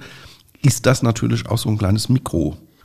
ist 0.64 0.86
das 0.86 1.04
natürlich 1.04 1.48
auch 1.48 1.58
so 1.58 1.70
ein 1.70 1.78
kleines 1.78 2.10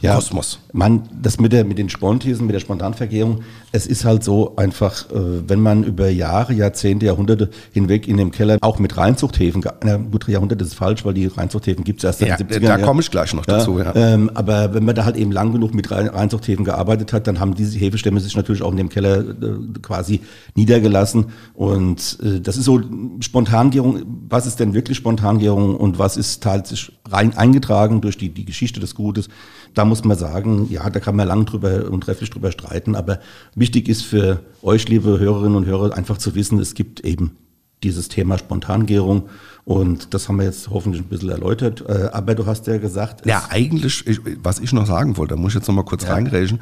Mikrokosmos. 0.03 0.59
Man, 0.73 1.03
das 1.21 1.39
mit, 1.39 1.53
der, 1.53 1.65
mit 1.65 1.79
den 1.79 1.89
Sponthesen, 1.89 2.47
mit 2.47 2.55
der 2.55 2.61
Spontanvergärung, 2.61 3.43
es 3.73 3.87
ist 3.87 4.05
halt 4.05 4.25
so 4.25 4.57
einfach, 4.57 5.11
äh, 5.11 5.49
wenn 5.49 5.61
man 5.61 5.85
über 5.85 6.09
Jahre, 6.09 6.53
Jahrzehnte, 6.53 7.07
Jahrhunderte 7.07 7.51
hinweg 7.73 8.09
in 8.09 8.17
dem 8.17 8.31
Keller 8.31 8.59
auch 8.61 8.79
mit 8.79 8.97
Reinzuchthäfen, 8.97 9.65
na 9.85 9.97
gut, 9.97 10.29
Jahrhunderte 10.29 10.65
ist 10.65 10.75
falsch, 10.75 11.05
weil 11.05 11.15
die 11.15 11.27
Reinzuchthäfen 11.27 11.85
gibt 11.85 12.01
es 12.01 12.05
erst 12.05 12.21
Ja, 12.21 12.37
seit 12.37 12.41
den 12.41 12.63
70ern. 12.63 12.67
da 12.67 12.79
komme 12.79 13.01
ich 13.01 13.11
gleich 13.11 13.33
noch 13.35 13.47
dazu, 13.47 13.79
ja. 13.79 13.95
Ähm, 13.95 14.31
aber 14.35 14.75
wenn 14.75 14.85
man 14.85 14.95
da 14.95 15.05
halt 15.05 15.17
eben 15.17 15.33
lang 15.33 15.53
genug 15.53 15.75
mit 15.75 15.91
Rein- 15.91 16.09
Reinzuchthäfen 16.09 16.65
gearbeitet 16.65 17.13
hat, 17.13 17.27
dann 17.27 17.41
haben 17.41 17.55
diese 17.55 17.79
Hefestämme 17.79 18.21
sich 18.21 18.37
natürlich 18.37 18.63
auch 18.63 18.71
in 18.73 18.77
dem 18.77 18.89
Keller 18.89 19.21
äh, 19.21 19.79
quasi 19.81 20.21
niedergelassen. 20.55 21.27
Und 21.55 22.19
äh, 22.23 22.41
das 22.41 22.57
ist 22.57 22.65
so 22.65 22.81
Spontangärung. 23.21 24.03
Was 24.29 24.47
ist 24.47 24.61
denn 24.61 24.75
wirklich 24.75 24.97
Spontangärung 24.99 25.77
und 25.77 25.99
was 25.99 26.17
ist 26.17 26.43
tatsächlich 26.43 26.93
rein 27.09 27.37
eingetragen 27.37 28.01
durch 28.01 28.17
die, 28.19 28.29
die 28.31 28.45
Geschichte 28.45 28.81
des 28.81 28.95
Gutes? 28.95 29.29
Da 29.75 29.85
muss 29.85 30.05
man 30.05 30.19
sagen, 30.19 30.67
ja, 30.71 30.89
da 30.91 31.01
kann 31.01 31.17
man 31.17 31.27
lang 31.29 31.47
drüber 31.47 31.91
und 31.91 32.03
trefflich 32.03 32.31
drüber 32.31 32.53
streiten. 32.53 32.95
Aber 32.95 33.21
wichtig 33.55 33.89
ist 33.89 34.03
für 34.03 34.41
euch, 34.63 34.89
liebe 34.89 35.19
Hörerinnen 35.19 35.57
und 35.57 35.67
Hörer, 35.67 35.97
einfach 35.97 36.19
zu 36.19 36.35
wissen, 36.35 36.59
es 36.59 36.75
gibt 36.75 37.01
eben 37.01 37.37
dieses 37.83 38.09
Thema 38.09 38.39
Spontangärung. 38.39 39.29
Und 39.65 40.13
das 40.15 40.29
haben 40.29 40.37
wir 40.39 40.45
jetzt 40.45 40.71
hoffentlich 40.71 41.03
ein 41.03 41.09
bisschen 41.09 41.31
erläutert. 41.31 41.85
Äh, 41.89 42.11
Aber 42.13 42.35
du 42.35 42.47
hast 42.47 42.67
ja 42.67 42.79
gesagt, 42.79 43.27
Ja, 43.27 43.45
eigentlich, 43.51 44.07
ich, 44.07 44.21
was 44.43 44.59
ich 44.61 44.73
noch 44.73 44.87
sagen 44.87 45.17
wollte, 45.17 45.35
da 45.35 45.41
muss 45.41 45.53
ich 45.53 45.57
jetzt 45.57 45.69
noch 45.69 45.75
mal 45.75 45.85
kurz 45.85 46.05
Ja. 46.05 46.13
reingrätschen. 46.15 46.61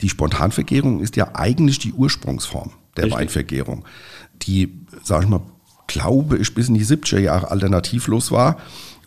Die 0.00 0.08
Spontanvergärung 0.08 1.00
ist 1.00 1.16
ja 1.16 1.30
eigentlich 1.34 1.78
die 1.78 1.92
Ursprungsform 1.92 2.70
der 2.96 3.04
Richtig. 3.04 3.18
Weinvergärung, 3.20 3.84
die, 4.42 4.80
sag 5.02 5.22
ich 5.24 5.28
mal, 5.28 5.40
glaube 5.86 6.38
ich, 6.38 6.54
bis 6.54 6.68
in 6.68 6.74
die 6.74 6.84
70er 6.84 7.18
Jahre 7.18 7.50
alternativlos 7.50 8.30
war 8.30 8.58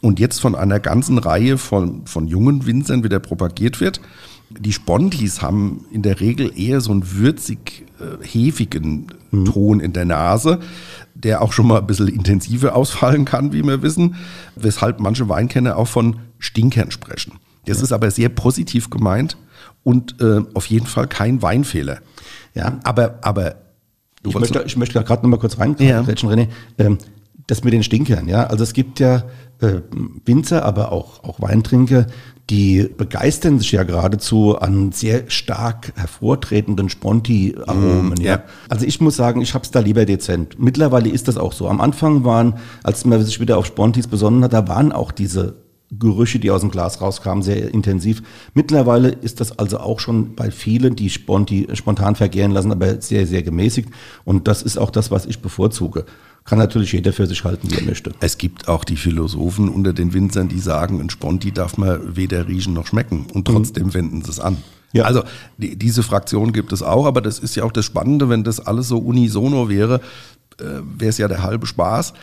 und 0.01 0.19
jetzt 0.19 0.39
von 0.39 0.55
einer 0.55 0.79
ganzen 0.79 1.17
Reihe 1.17 1.57
von, 1.57 2.05
von 2.05 2.27
jungen 2.27 2.65
Winzern 2.65 3.03
wieder 3.03 3.19
propagiert 3.19 3.79
wird. 3.81 3.99
Die 4.49 4.73
Spontis 4.73 5.41
haben 5.41 5.85
in 5.91 6.01
der 6.01 6.19
Regel 6.19 6.51
eher 6.57 6.81
so 6.81 6.91
einen 6.91 7.11
würzig 7.11 7.85
äh, 7.99 8.25
hefigen 8.25 9.07
mhm. 9.31 9.45
Ton 9.45 9.79
in 9.79 9.93
der 9.93 10.05
Nase, 10.05 10.59
der 11.13 11.41
auch 11.41 11.53
schon 11.53 11.67
mal 11.67 11.79
ein 11.79 11.87
bisschen 11.87 12.07
intensiver 12.07 12.75
ausfallen 12.75 13.25
kann, 13.25 13.53
wie 13.53 13.63
wir 13.63 13.81
wissen, 13.81 14.15
weshalb 14.55 14.99
manche 14.99 15.29
Weinkenner 15.29 15.77
auch 15.77 15.87
von 15.87 16.17
Stinkern 16.39 16.91
sprechen. 16.91 17.33
Das 17.65 17.77
ja. 17.77 17.83
ist 17.83 17.91
aber 17.91 18.09
sehr 18.09 18.29
positiv 18.29 18.89
gemeint 18.89 19.37
und 19.83 20.19
äh, 20.21 20.41
auf 20.53 20.65
jeden 20.67 20.87
Fall 20.87 21.07
kein 21.07 21.41
Weinfehler. 21.41 21.99
Ja, 22.55 22.79
aber, 22.83 23.19
aber 23.21 23.55
ich 24.25 24.33
möchte, 24.33 24.63
ich 24.65 24.77
möchte 24.77 25.01
gerade 25.03 25.23
noch 25.23 25.29
mal 25.29 25.37
kurz 25.37 25.59
rein, 25.59 25.75
ja. 25.79 26.01
René. 26.01 26.47
Ähm, 26.77 26.97
das 27.49 27.63
mit 27.63 27.73
den 27.73 27.83
Stinkern, 27.83 28.27
ja. 28.27 28.45
Also 28.45 28.63
es 28.63 28.73
gibt 28.73 28.99
ja 28.99 29.23
äh, 29.59 29.81
Winzer, 30.25 30.63
aber 30.63 30.91
auch, 30.91 31.23
auch 31.23 31.41
Weintrinker, 31.41 32.07
die 32.49 32.89
begeistern 32.97 33.59
sich 33.59 33.71
ja 33.71 33.83
geradezu 33.83 34.57
an 34.57 34.91
sehr 34.91 35.29
stark 35.29 35.93
hervortretenden 35.95 36.89
Sponti-Aromen. 36.89 38.09
Mm, 38.09 38.21
ja. 38.21 38.35
ja. 38.35 38.43
Also 38.69 38.85
ich 38.85 39.01
muss 39.01 39.15
sagen, 39.15 39.41
ich 39.41 39.53
habe 39.53 39.63
es 39.63 39.71
da 39.71 39.79
lieber 39.79 40.05
dezent. 40.05 40.59
Mittlerweile 40.59 41.09
ist 41.09 41.27
das 41.27 41.37
auch 41.37 41.53
so. 41.53 41.67
Am 41.67 41.81
Anfang 41.81 42.23
waren, 42.23 42.55
als 42.83 43.05
man 43.05 43.23
sich 43.23 43.39
wieder 43.39 43.57
auf 43.57 43.67
Spontis 43.67 44.07
besonnen 44.07 44.43
hat, 44.43 44.53
da 44.53 44.67
waren 44.67 44.91
auch 44.91 45.11
diese 45.11 45.57
Gerüche, 45.91 46.37
die 46.37 46.51
aus 46.51 46.61
dem 46.61 46.69
Glas 46.69 47.01
rauskamen, 47.01 47.41
sehr 47.41 47.73
intensiv. 47.73 48.21
Mittlerweile 48.53 49.09
ist 49.09 49.39
das 49.39 49.57
also 49.57 49.79
auch 49.79 49.99
schon 49.99 50.35
bei 50.35 50.51
vielen, 50.51 50.95
die 50.95 51.09
Sponti 51.09 51.67
spontan 51.73 52.15
vergären 52.15 52.51
lassen, 52.51 52.71
aber 52.71 53.01
sehr, 53.01 53.25
sehr 53.25 53.41
gemäßigt. 53.41 53.89
Und 54.23 54.47
das 54.47 54.61
ist 54.61 54.77
auch 54.77 54.91
das, 54.91 55.09
was 55.09 55.25
ich 55.25 55.41
bevorzuge. 55.41 56.05
Kann 56.45 56.57
natürlich 56.57 56.93
jeder 56.93 57.13
für 57.13 57.27
sich 57.27 57.43
halten, 57.43 57.69
wie 57.69 57.75
er 57.75 57.83
möchte. 57.83 58.11
Es 58.19 58.37
gibt 58.37 58.67
auch 58.67 58.83
die 58.83 58.95
Philosophen 58.95 59.69
unter 59.69 59.93
den 59.93 60.13
Winzern, 60.13 60.49
die 60.49 60.59
sagen, 60.59 60.99
ein 60.99 61.09
Sponti 61.09 61.51
darf 61.51 61.77
man 61.77 62.15
weder 62.15 62.47
riechen 62.47 62.73
noch 62.73 62.87
schmecken. 62.87 63.27
Und 63.33 63.45
trotzdem 63.45 63.87
mhm. 63.87 63.93
wenden 63.93 64.21
sie 64.23 64.31
es 64.31 64.39
an. 64.39 64.57
Ja. 64.91 65.03
Also 65.03 65.23
die, 65.57 65.75
diese 65.75 66.01
Fraktion 66.01 66.51
gibt 66.51 66.71
es 66.71 66.81
auch, 66.81 67.05
aber 67.05 67.21
das 67.21 67.39
ist 67.39 67.55
ja 67.55 67.63
auch 67.63 67.71
das 67.71 67.85
Spannende, 67.85 68.29
wenn 68.29 68.43
das 68.43 68.59
alles 68.59 68.87
so 68.87 68.97
unisono 68.97 69.69
wäre, 69.69 70.01
äh, 70.59 70.81
wäre 70.97 71.09
es 71.09 71.17
ja 71.17 71.27
der 71.27 71.43
halbe 71.43 71.67
Spaß. 71.67 72.13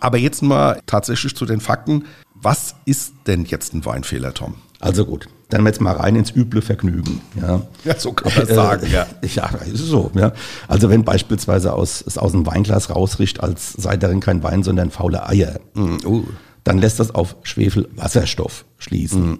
Aber 0.00 0.16
jetzt 0.16 0.42
mal 0.42 0.80
tatsächlich 0.86 1.34
zu 1.34 1.44
den 1.44 1.60
Fakten. 1.60 2.04
Was 2.34 2.76
ist 2.84 3.14
denn 3.26 3.44
jetzt 3.44 3.74
ein 3.74 3.84
Weinfehler, 3.84 4.32
Tom? 4.32 4.54
Also 4.80 5.04
gut, 5.04 5.28
dann 5.48 5.64
jetzt 5.64 5.80
mal 5.80 5.96
rein 5.96 6.16
ins 6.16 6.34
üble 6.34 6.60
Vergnügen. 6.60 7.20
Ja, 7.40 7.62
ja 7.84 7.98
so 7.98 8.12
kann 8.12 8.32
man 8.36 8.48
äh, 8.48 8.54
sagen, 8.54 8.86
ja. 8.90 9.06
Ja, 9.22 9.48
ist 9.72 9.78
so. 9.78 10.10
Ja. 10.14 10.32
Also 10.66 10.90
wenn 10.90 11.04
beispielsweise 11.04 11.72
aus, 11.72 12.04
es 12.06 12.18
aus 12.18 12.32
dem 12.32 12.46
Weinglas 12.46 12.90
rausriecht, 12.90 13.42
als 13.42 13.72
sei 13.72 13.96
darin 13.96 14.20
kein 14.20 14.42
Wein, 14.42 14.62
sondern 14.62 14.90
faule 14.90 15.26
Eier, 15.26 15.58
mm, 15.74 15.96
uh. 16.04 16.24
dann 16.64 16.78
lässt 16.78 17.00
das 17.00 17.14
auf 17.14 17.36
Schwefelwasserstoff 17.42 18.64
schließen. 18.78 19.30
Mm. 19.30 19.38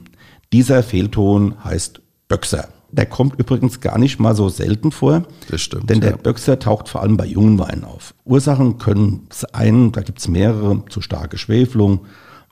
Dieser 0.52 0.82
Fehlton 0.82 1.54
heißt 1.62 2.00
Böxer. 2.28 2.68
Der 2.90 3.04
kommt 3.04 3.38
übrigens 3.38 3.80
gar 3.80 3.98
nicht 3.98 4.18
mal 4.18 4.34
so 4.34 4.48
selten 4.48 4.92
vor. 4.92 5.24
Das 5.50 5.60
stimmt. 5.60 5.90
Denn 5.90 6.00
der 6.00 6.12
ja. 6.12 6.16
Böxer 6.16 6.58
taucht 6.58 6.88
vor 6.88 7.02
allem 7.02 7.18
bei 7.18 7.26
jungen 7.26 7.58
Weinen 7.58 7.84
auf. 7.84 8.14
Ursachen 8.24 8.78
können 8.78 9.26
sein, 9.30 9.92
da 9.92 10.00
gibt 10.00 10.20
es 10.20 10.28
mehrere, 10.28 10.82
zu 10.88 11.02
starke 11.02 11.36
Schwefelung, 11.36 12.06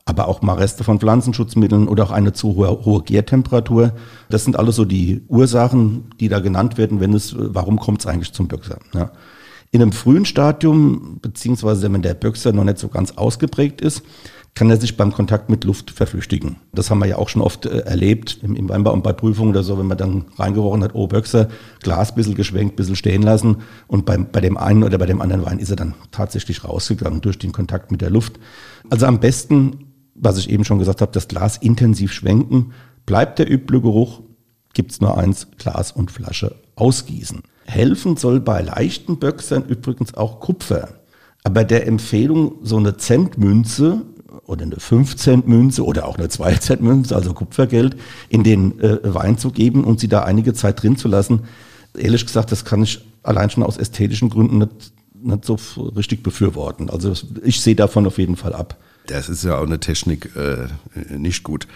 aber 0.07 0.29
auch 0.29 0.41
mal 0.41 0.55
Reste 0.55 0.85
von 0.85 1.01
Pflanzenschutzmitteln 1.01 1.89
oder 1.89 2.05
auch 2.05 2.11
eine 2.13 2.33
zu 2.33 2.55
hohe, 2.55 2.85
hohe 2.85 3.03
Gärtemperatur. 3.03 3.93
Das 4.31 4.45
sind 4.45 4.57
alles 4.57 4.77
so 4.77 4.85
die 4.85 5.23
Ursachen, 5.29 6.11
die 6.21 6.29
da 6.29 6.39
genannt 6.39 6.79
werden, 6.79 7.01
wenn 7.01 7.13
es, 7.13 7.35
warum 7.37 7.79
kommt 7.79 8.01
es 8.01 8.07
eigentlich 8.07 8.33
zum 8.33 8.47
Böxer. 8.47 8.79
Ja. 8.95 9.11
In 9.73 9.83
einem 9.83 9.93
frühen 9.93 10.25
Stadium, 10.25 11.19
beziehungsweise 11.21 11.93
wenn 11.93 12.03
der 12.03 12.15
Böxer 12.15 12.53
noch 12.53 12.65
nicht 12.65 12.79
so 12.79 12.89
ganz 12.89 13.13
ausgeprägt 13.13 13.81
ist, 13.81 14.05
kann 14.55 14.71
er 14.71 14.79
sich 14.79 14.97
beim 14.97 15.13
Kontakt 15.13 15.51
mit 15.51 15.65
Luft 15.65 15.91
verflüchtigen. 15.91 16.57
Das 16.73 16.91
haben 16.91 17.01
wir 17.01 17.07
ja 17.07 17.19
auch 17.19 17.29
schon 17.29 17.43
oft 17.43 17.67
äh, 17.67 17.81
erlebt 17.81 18.39
im, 18.43 18.57
im 18.57 18.69
Weinbau 18.71 18.93
und 18.93 19.03
bei 19.03 19.13
Prüfungen 19.13 19.51
oder 19.51 19.63
so, 19.63 19.79
wenn 19.79 19.87
man 19.87 19.99
dann 19.99 20.25
reingerochen 20.39 20.83
hat, 20.83 20.95
oh 20.95 21.09
Böxer, 21.09 21.49
Glas 21.83 22.15
bisschen 22.15 22.35
geschwenkt, 22.35 22.75
bisschen 22.77 22.97
stehen 22.97 23.23
lassen 23.23 23.59
und 23.87 24.07
beim, 24.07 24.31
bei 24.33 24.41
dem 24.41 24.57
einen 24.57 24.83
oder 24.83 24.97
bei 24.97 25.05
dem 25.05 25.21
anderen 25.21 25.45
Wein 25.45 25.59
ist 25.59 25.71
er 25.71 25.77
dann 25.77 25.95
tatsächlich 26.11 26.65
rausgegangen 26.65 27.21
durch 27.21 27.39
den 27.39 27.53
Kontakt 27.53 27.91
mit 27.91 28.01
der 28.01 28.09
Luft. 28.09 28.41
Also 28.89 29.05
am 29.05 29.21
besten, 29.21 29.87
was 30.19 30.39
ich 30.39 30.51
eben 30.51 30.65
schon 30.65 30.79
gesagt 30.79 31.01
habe, 31.01 31.13
das 31.13 31.29
Glas 31.29 31.57
intensiv 31.59 32.13
schwenken. 32.13 32.73
Bleibt 33.05 33.39
der 33.39 33.51
üble 33.51 33.81
Geruch, 33.81 34.23
gibt's 34.75 35.01
nur 35.01 35.17
eins, 35.17 35.49
Glas 35.59 35.93
und 35.93 36.11
Flasche 36.11 36.57
ausgießen. 36.75 37.43
Helfen 37.65 38.17
soll 38.17 38.41
bei 38.41 38.63
leichten 38.63 39.19
Böxern 39.19 39.65
übrigens 39.67 40.15
auch 40.15 40.41
Kupfer. 40.41 40.89
Aber 41.45 41.65
der 41.65 41.87
Empfehlung, 41.87 42.57
so 42.63 42.77
eine 42.77 42.97
Centmünze 42.97 44.03
oder 44.47 44.65
eine 44.65 44.77
5 44.77 45.17
Cent 45.17 45.49
Münze 45.49 45.85
oder 45.85 46.07
auch 46.07 46.19
eine 46.19 46.29
2 46.29 46.55
Cent 46.57 46.83
Münze, 46.83 47.15
also 47.15 47.35
Kupfergeld, 47.35 47.97
in 48.29 48.45
den 48.45 48.81
äh, 48.81 48.99
Wein 49.03 49.39
zu 49.39 49.51
geben 49.51 49.85
und 49.85 50.01
sie 50.01 50.09
da 50.09 50.23
einige 50.23 50.55
Zeit 50.55 50.83
drin 50.83 50.97
zu 50.97 51.09
lassen. 51.09 51.45
Ehrlich 51.97 52.27
gesagt, 52.27 52.53
das 52.53 52.65
kann 52.65 52.83
ich 52.83 53.05
allein 53.23 53.51
schon 53.51 53.63
aus 53.63 53.77
ästhetischen 53.77 54.29
Gründen 54.29 54.59
nicht, 54.59 54.93
nicht 55.15 55.45
so 55.45 55.57
richtig 55.97 56.23
befürworten. 56.23 56.91
Also 56.91 57.13
ich 57.43 57.61
sehe 57.61 57.75
davon 57.75 58.07
auf 58.07 58.19
jeden 58.19 58.37
Fall 58.37 58.53
ab. 58.53 58.77
Das 59.07 59.29
ist 59.29 59.45
ja 59.45 59.59
auch 59.59 59.67
eine 59.67 59.81
Technik 59.81 60.31
äh, 60.37 60.69
nicht 61.17 61.43
gut. 61.43 61.67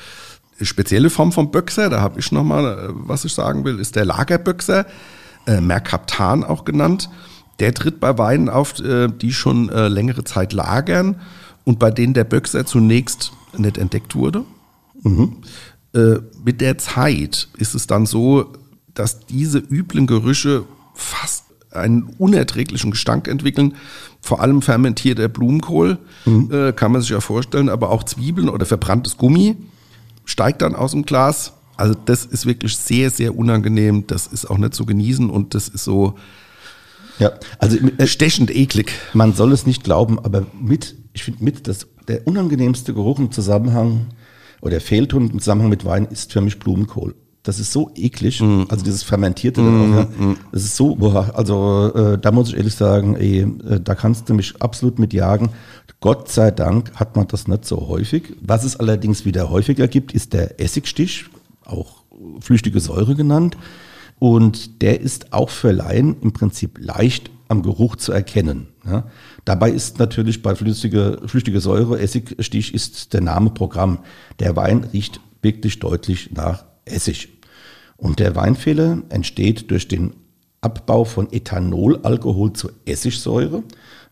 Spezielle 0.61 1.11
Form 1.11 1.33
vom 1.33 1.51
Böxer, 1.51 1.89
da 1.89 2.01
habe 2.01 2.21
ich 2.21 2.33
nochmal, 2.33 2.65
äh, 2.65 2.93
was 2.93 3.25
ich 3.25 3.33
sagen 3.33 3.65
will, 3.65 3.79
ist 3.79 3.97
der 3.97 4.05
Lagerböxer, 4.05 4.87
äh, 5.47 5.61
Merkaptan 5.61 6.45
auch 6.45 6.65
genannt. 6.65 7.09
Der 7.61 7.75
tritt 7.75 8.01
bei 8.01 8.17
Weinen 8.19 8.49
auf, 8.49 8.79
äh, 8.81 9.09
die 9.09 9.33
schon 9.33 9.69
äh, 9.69 9.89
längere 9.89 10.25
Zeit 10.25 10.53
lagern 10.53 11.21
und 11.65 11.79
bei 11.79 11.91
denen 11.91 12.15
der 12.15 12.25
Böxer 12.25 12.67
zunächst 12.67 13.33
nicht 13.57 13.79
entdeckt 13.79 14.15
wurde. 14.15 14.45
Mhm. 15.03 15.37
Äh, 15.95 16.21
mit 16.45 16.61
der 16.61 16.79
Zeit 16.79 17.49
ist 17.57 17.75
es 17.75 17.87
dann 17.87 18.07
so, 18.07 18.53
dass 18.95 19.27
diese 19.27 19.59
üblen 19.59 20.07
Gerüche 20.07 20.65
fast 20.95 21.45
einen 21.71 22.03
unerträglichen 22.19 22.91
Gestank 22.91 23.29
entwickeln. 23.29 23.75
Vor 24.21 24.41
allem 24.41 24.63
fermentierter 24.63 25.29
Blumenkohl, 25.29 25.99
mhm. 26.25 26.51
äh, 26.53 26.73
kann 26.73 26.93
man 26.93 27.01
sich 27.01 27.11
ja 27.11 27.21
vorstellen, 27.21 27.69
aber 27.69 27.91
auch 27.91 28.03
Zwiebeln 28.03 28.49
oder 28.49 28.67
verbranntes 28.67 29.17
Gummi 29.17 29.57
steigt 30.25 30.63
dann 30.63 30.75
aus 30.75 30.93
dem 30.93 31.05
Glas. 31.05 31.55
Also 31.77 31.95
das 32.05 32.27
ist 32.27 32.45
wirklich 32.45 32.77
sehr, 32.77 33.11
sehr 33.11 33.37
unangenehm. 33.37 34.07
Das 34.07 34.27
ist 34.27 34.51
auch 34.51 34.59
nicht 34.59 34.75
zu 34.75 34.85
genießen 34.85 35.31
und 35.31 35.55
das 35.55 35.69
ist 35.69 35.85
so 35.85 36.17
ja, 37.19 37.33
also 37.59 37.77
äh, 37.99 38.07
stechend 38.07 38.51
eklig. 38.51 38.93
Man 39.13 39.35
soll 39.35 39.53
es 39.53 39.67
nicht 39.67 39.85
glauben, 39.85 40.19
aber 40.19 40.47
mit 40.59 40.97
ich 41.13 41.25
finde 41.25 41.45
mit, 41.45 41.69
dass 41.69 41.87
der 42.09 42.27
unangenehmste 42.27 42.95
Geruch 42.95 43.19
im 43.19 43.31
Zusammenhang 43.31 44.07
oder 44.61 44.73
der 44.73 44.81
Fehlton 44.81 45.31
im 45.31 45.39
Zusammenhang 45.39 45.71
mit 45.71 45.85
Wein 45.85 46.07
ist 46.07 46.33
für 46.33 46.41
mich 46.41 46.59
Blumenkohl. 46.59 47.15
Das 47.43 47.59
ist 47.59 47.73
so 47.73 47.91
eklig, 47.95 48.41
mm. 48.41 48.65
also 48.69 48.85
dieses 48.85 49.03
Fermentierte, 49.03 49.63
mm, 49.63 49.99
auch, 49.99 50.09
mm. 50.09 50.37
das 50.53 50.65
ist 50.65 50.77
so, 50.77 50.95
boah, 50.97 51.31
also 51.35 51.91
äh, 51.95 52.19
da 52.19 52.33
muss 52.33 52.51
ich 52.51 52.57
ehrlich 52.57 52.75
sagen, 52.75 53.17
ey, 53.17 53.41
äh, 53.41 53.81
da 53.81 53.95
kannst 53.95 54.29
du 54.29 54.35
mich 54.35 54.61
absolut 54.61 54.99
mit 54.99 55.15
jagen. 55.15 55.49
Gott 56.01 56.31
sei 56.31 56.51
Dank 56.51 56.93
hat 56.97 57.17
man 57.17 57.29
das 57.29 57.49
nicht 57.49 57.65
so 57.65 57.89
häufig. 57.89 58.35
Was 58.43 58.65
es 58.65 58.77
allerdings 58.77 59.25
wieder 59.25 59.49
häufiger 59.49 59.89
gibt, 59.89 60.13
ist 60.13 60.35
der 60.35 60.61
Essigstich, 60.61 61.27
auch 61.65 62.05
flüchtige 62.41 62.81
Säure 62.81 63.15
genannt. 63.15 63.57
Und 64.19 64.83
der 64.83 65.01
ist 65.01 65.33
auch 65.33 65.49
für 65.49 65.73
Laien 65.73 66.17
im 66.21 66.33
Prinzip 66.33 66.79
leicht 66.79 67.31
am 67.49 67.63
Geruch 67.63 67.97
zu 67.97 68.13
erkennen. 68.13 68.69
Ja. 68.87 69.05
Dabei 69.45 69.71
ist 69.71 69.99
natürlich 69.99 70.43
bei 70.43 70.55
flüssige, 70.55 71.21
flüchtige 71.27 71.61
Säure, 71.61 71.99
Essigstich 71.99 72.75
ist 72.75 73.13
der 73.13 73.23
Name 73.23 73.51
Programm. 73.51 74.01
Der 74.39 74.57
Wein 74.57 74.85
riecht 74.93 75.21
wirklich 75.43 75.81
deutlich 75.81 76.31
nach 76.33 76.65
Essig. 76.91 77.29
Und 77.97 78.19
der 78.19 78.35
Weinfehler 78.35 79.03
entsteht 79.11 79.71
durch 79.71 79.89
den 79.89 80.15
Abbau 80.63 81.05
von 81.05 81.33
Ethanolalkohol 81.33 82.53
zu 82.53 82.71
Essigsäure, 82.85 83.63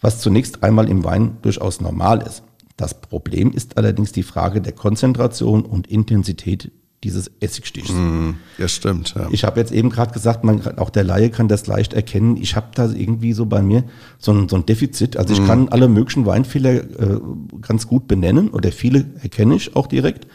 was 0.01 0.21
zunächst 0.21 0.63
einmal 0.63 0.89
im 0.89 1.05
Wein 1.05 1.39
durchaus 1.43 1.81
normal 1.81 2.23
ist. 2.23 2.43
Das 2.77 3.01
Problem 3.01 3.53
ist 3.53 3.77
allerdings 3.77 4.13
die 4.13 4.23
Frage 4.23 4.61
der 4.61 4.73
Konzentration 4.73 5.65
und 5.65 5.89
Intensität 5.89 6.71
dieses 7.05 7.31
Essigstichs. 7.41 7.91
Mm, 7.93 8.31
ja, 8.57 8.67
stimmt. 8.67 9.15
Ja. 9.15 9.29
Ich 9.31 9.45
habe 9.45 9.61
jetzt 9.61 9.73
eben 9.73 9.89
gerade 9.91 10.13
gesagt, 10.13 10.43
man, 10.43 10.79
auch 10.79 10.91
der 10.91 11.05
Laie 11.05 11.31
kann 11.31 11.47
das 11.49 11.67
leicht 11.67 11.93
erkennen. 11.93 12.37
Ich 12.37 12.57
habe 12.57 12.69
da 12.75 12.91
irgendwie 12.91 13.33
so 13.33 13.47
bei 13.47 13.63
mir 13.63 13.85
so 14.19 14.33
ein, 14.33 14.49
so 14.49 14.57
ein 14.57 14.67
Defizit. 14.67 15.17
Also 15.17 15.33
ich 15.33 15.41
mm. 15.41 15.47
kann 15.47 15.69
alle 15.69 15.89
möglichen 15.89 16.27
Weinfehler 16.27 16.73
äh, 16.73 17.21
ganz 17.61 17.87
gut 17.87 18.09
benennen 18.09 18.49
oder 18.49 18.73
viele 18.73 19.07
erkenne 19.23 19.55
ich 19.55 19.77
auch 19.77 19.87
direkt. 19.87 20.27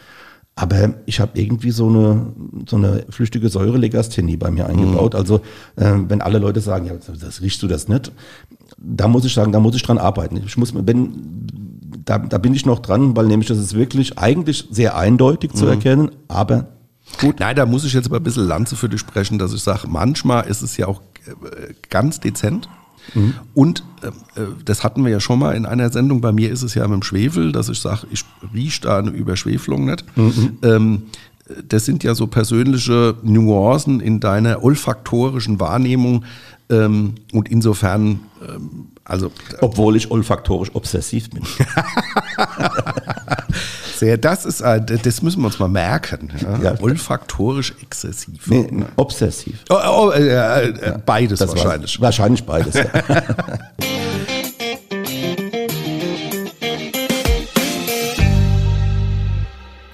Aber 0.56 0.94
ich 1.06 1.18
habe 1.18 1.32
irgendwie 1.40 1.72
so 1.72 1.88
eine, 1.88 2.26
so 2.68 2.76
eine 2.76 3.04
flüchtige 3.10 3.48
Säurelegasthenie 3.48 4.36
bei 4.36 4.52
mir 4.52 4.66
eingebaut. 4.66 5.14
Mm. 5.14 5.16
Also 5.16 5.36
äh, 5.76 5.94
wenn 6.06 6.20
alle 6.20 6.38
Leute 6.38 6.60
sagen, 6.60 6.86
ja, 6.86 6.92
das 6.94 7.40
riechst 7.40 7.60
du 7.62 7.66
das 7.66 7.88
nicht, 7.88 8.12
da 8.78 9.08
muss 9.08 9.24
ich 9.24 9.34
sagen, 9.34 9.50
da 9.50 9.58
muss 9.58 9.74
ich 9.74 9.82
dran 9.82 9.98
arbeiten. 9.98 10.36
Ich 10.46 10.56
muss, 10.56 10.72
wenn 10.74 11.48
da, 12.04 12.18
da 12.18 12.38
bin 12.38 12.54
ich 12.54 12.66
noch 12.66 12.80
dran, 12.80 13.16
weil 13.16 13.26
nämlich 13.26 13.48
das 13.48 13.58
ist 13.58 13.74
wirklich 13.74 14.18
eigentlich 14.18 14.68
sehr 14.70 14.96
eindeutig 14.96 15.54
zu 15.54 15.64
mhm. 15.64 15.70
erkennen, 15.70 16.10
aber 16.28 16.68
Gut. 17.20 17.38
Nein, 17.38 17.54
da 17.54 17.66
muss 17.66 17.84
ich 17.84 17.92
jetzt 17.92 18.06
aber 18.06 18.16
ein 18.16 18.22
bisschen 18.22 18.46
Lanze 18.46 18.76
für 18.76 18.88
dich 18.88 18.98
sprechen, 18.98 19.38
dass 19.38 19.52
ich 19.52 19.62
sage, 19.62 19.86
manchmal 19.88 20.46
ist 20.46 20.62
es 20.62 20.76
ja 20.76 20.88
auch 20.88 21.02
äh, 21.26 21.74
ganz 21.90 22.18
dezent. 22.18 22.68
Mhm. 23.14 23.34
Und 23.54 23.84
äh, 24.02 24.08
äh, 24.40 24.46
das 24.64 24.82
hatten 24.84 25.04
wir 25.04 25.10
ja 25.10 25.20
schon 25.20 25.38
mal 25.38 25.54
in 25.54 25.66
einer 25.66 25.90
Sendung. 25.90 26.20
Bei 26.20 26.32
mir 26.32 26.50
ist 26.50 26.62
es 26.62 26.74
ja 26.74 26.86
mit 26.88 27.00
dem 27.00 27.02
Schwefel, 27.02 27.52
dass 27.52 27.68
ich 27.68 27.80
sage, 27.80 28.06
ich 28.10 28.24
rieche 28.54 28.82
da 28.82 28.98
eine 28.98 29.10
Überschwefelung 29.10 29.84
nicht. 29.84 30.04
Mhm. 30.16 30.58
Ähm, 30.62 31.02
das 31.68 31.84
sind 31.84 32.02
ja 32.04 32.14
so 32.14 32.26
persönliche 32.26 33.16
Nuancen 33.22 34.00
in 34.00 34.20
deiner 34.20 34.64
olfaktorischen 34.64 35.60
Wahrnehmung. 35.60 36.24
Ähm, 36.70 37.16
und 37.32 37.50
insofern, 37.50 38.20
ähm, 38.40 38.86
also. 39.04 39.30
Obwohl 39.60 39.96
ich 39.96 40.10
olfaktorisch 40.10 40.70
obsessiv 40.74 41.28
bin. 41.30 41.42
Sehr, 43.96 44.18
das 44.18 44.44
ist, 44.44 44.60
das 44.60 45.22
müssen 45.22 45.40
wir 45.42 45.46
uns 45.46 45.58
mal 45.58 45.68
merken. 45.68 46.30
Ja? 46.40 46.58
Ja. 46.58 46.80
Olfaktorisch 46.80 47.74
exzessiv. 47.80 48.46
Nee, 48.46 48.68
obsessiv. 48.96 49.60
Oh, 49.70 49.74
oh, 49.74 50.10
äh, 50.10 50.68
äh, 50.68 50.98
beides 51.04 51.38
Das 51.38 51.50
wahrscheinlich. 51.50 52.00
Wahrscheinlich 52.00 52.44
beides. 52.44 52.74
Ja. 52.74 52.84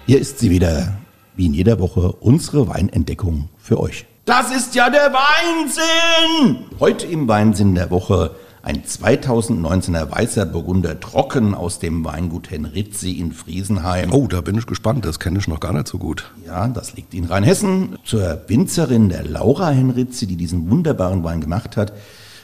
Hier 0.06 0.18
ist 0.18 0.40
sie 0.40 0.50
wieder, 0.50 0.98
wie 1.36 1.46
in 1.46 1.54
jeder 1.54 1.78
Woche, 1.78 2.10
unsere 2.10 2.66
Weinentdeckung 2.66 3.48
für 3.58 3.78
euch. 3.78 4.06
Das 4.24 4.50
ist 4.50 4.74
ja 4.74 4.90
der 4.90 5.12
Weinsinn! 5.12 6.64
Heute 6.80 7.06
im 7.06 7.28
Weinsinn 7.28 7.76
der 7.76 7.92
Woche 7.92 8.32
ein 8.62 8.82
2019er 8.82 10.10
weißer 10.10 10.44
Burgunder 10.44 11.00
trocken 11.00 11.54
aus 11.54 11.78
dem 11.78 12.04
Weingut 12.04 12.50
Henritzi 12.50 13.12
in 13.12 13.32
Friesenheim. 13.32 14.12
Oh, 14.12 14.26
da 14.26 14.42
bin 14.42 14.58
ich 14.58 14.66
gespannt. 14.66 15.06
Das 15.06 15.18
kenne 15.18 15.38
ich 15.38 15.48
noch 15.48 15.60
gar 15.60 15.72
nicht 15.72 15.88
so 15.88 15.96
gut. 15.96 16.30
Ja, 16.46 16.68
das 16.68 16.94
liegt 16.94 17.14
in 17.14 17.24
Rheinhessen. 17.24 17.96
Zur 18.04 18.42
Winzerin 18.48 19.08
der 19.08 19.24
Laura 19.24 19.70
Henritzi, 19.70 20.26
die 20.26 20.36
diesen 20.36 20.70
wunderbaren 20.70 21.24
Wein 21.24 21.40
gemacht 21.40 21.78
hat. 21.78 21.94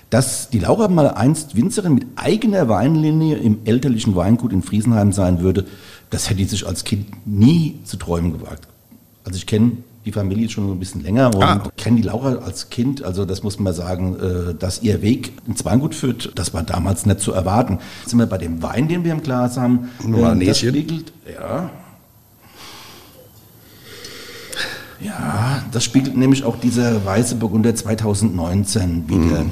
Dass 0.09 0.49
die 0.49 0.61
Laura 0.61 0.89
mal 0.89 1.09
einst 1.09 1.55
Winzerin 1.55 1.95
mit 1.95 2.07
eigener 2.17 2.69
Weinlinie 2.69 3.37
im 3.37 3.59
elterlichen 3.65 4.17
Weingut 4.17 4.53
in 4.53 4.63
Friesenheim 4.63 5.13
sein 5.13 5.41
würde, 5.41 5.67
das 6.09 6.31
hätte 6.31 6.39
sie 6.39 6.47
sich 6.47 6.67
als 6.67 6.85
Kind 6.85 7.27
nie 7.27 7.81
zu 7.85 7.99
träumen 7.99 8.33
gewagt. 8.33 8.69
Also 9.25 9.37
ich 9.37 9.47
kenne 9.47 9.73
die 10.07 10.13
Familie 10.13 10.49
schon 10.49 10.71
ein 10.71 10.79
bisschen 10.79 11.03
länger 11.03 11.35
und 11.35 11.43
Ah. 11.43 11.63
kenne 11.77 11.97
die 11.97 12.03
Laura 12.03 12.37
als 12.37 12.71
Kind. 12.71 13.03
Also 13.05 13.25
das 13.27 13.43
muss 13.43 13.59
man 13.59 13.75
sagen, 13.75 14.17
äh, 14.19 14.55
dass 14.55 14.81
ihr 14.83 15.03
Weg 15.03 15.33
ins 15.47 15.65
Weingut 15.65 15.95
führt, 15.95 16.31
das 16.37 16.55
war 16.55 16.63
damals 16.63 17.05
nicht 17.05 17.21
zu 17.21 17.33
erwarten. 17.33 17.81
Jetzt 18.01 18.11
sind 18.11 18.19
wir 18.21 18.27
bei 18.27 18.39
dem 18.39 18.63
Wein, 18.63 18.87
den 18.89 19.05
wir 19.05 19.13
im 19.13 19.23
Glas 19.23 19.59
haben. 19.59 19.91
Nochmal 20.03 20.33
ein 20.33 20.41
Äh, 20.41 20.47
das 20.47 20.59
spiegelt, 20.61 21.13
ja, 21.31 21.69
Ja, 25.01 25.63
das 25.73 25.85
spiegelt 25.85 26.17
nämlich 26.17 26.43
auch 26.45 26.57
dieser 26.59 27.05
weiße 27.05 27.35
Burgunder 27.35 27.75
2019 27.75 29.07
wieder. 29.09 29.45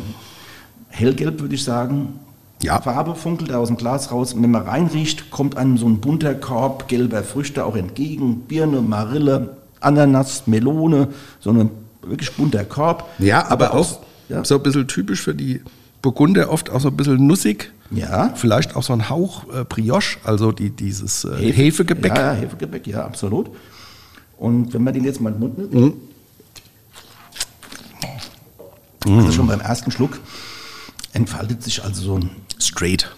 Hellgelb 0.88 1.40
würde 1.40 1.54
ich 1.54 1.64
sagen. 1.64 2.20
Ja. 2.62 2.80
Farbe 2.80 3.14
funkelt 3.14 3.52
aus 3.52 3.68
dem 3.68 3.76
Glas 3.76 4.10
raus. 4.10 4.34
Wenn 4.40 4.50
man 4.50 4.62
reinriecht, 4.62 5.30
kommt 5.30 5.56
einem 5.58 5.76
so 5.76 5.86
ein 5.86 6.00
bunter 6.00 6.34
Korb 6.34 6.88
gelber 6.88 7.22
Früchte 7.22 7.66
auch 7.66 7.76
entgegen. 7.76 8.42
Birne, 8.48 8.80
Marille, 8.80 9.56
Ananas, 9.84 10.46
Melone, 10.46 11.08
so 11.40 11.50
ein 11.50 11.70
wirklich 12.02 12.32
bunter 12.32 12.64
Korb. 12.64 13.08
Ja, 13.18 13.48
aber, 13.48 13.74
auch 13.74 14.00
ja. 14.28 14.44
so 14.44 14.56
ein 14.56 14.62
bisschen 14.62 14.88
typisch 14.88 15.20
für 15.20 15.34
die 15.34 15.60
Burgunder, 16.02 16.50
oft 16.50 16.70
auch 16.70 16.80
so 16.80 16.88
ein 16.88 16.96
bisschen 16.96 17.26
nussig. 17.26 17.72
Ja. 17.90 18.32
Vielleicht 18.34 18.76
auch 18.76 18.82
so 18.82 18.92
ein 18.92 19.08
Hauch 19.08 19.44
äh, 19.54 19.64
Brioche, 19.64 20.18
also 20.24 20.52
die, 20.52 20.70
dieses 20.70 21.24
äh, 21.24 21.52
Hefegebäck. 21.52 22.16
Ja, 22.16 22.32
ja, 22.34 22.40
Hefegebäck, 22.40 22.86
ja, 22.86 23.04
absolut. 23.04 23.50
Und 24.38 24.74
wenn 24.74 24.82
man 24.82 24.92
den 24.92 25.04
jetzt 25.04 25.20
mal 25.20 25.32
in 25.32 25.40
den 25.40 25.40
Mund 25.40 25.72
nimmt, 25.72 25.94
also 29.06 29.32
schon 29.32 29.46
beim 29.46 29.60
ersten 29.60 29.90
Schluck 29.90 30.18
entfaltet 31.12 31.62
sich 31.62 31.84
also 31.84 32.02
so 32.02 32.18
ein 32.18 32.30
Straight. 32.58 33.14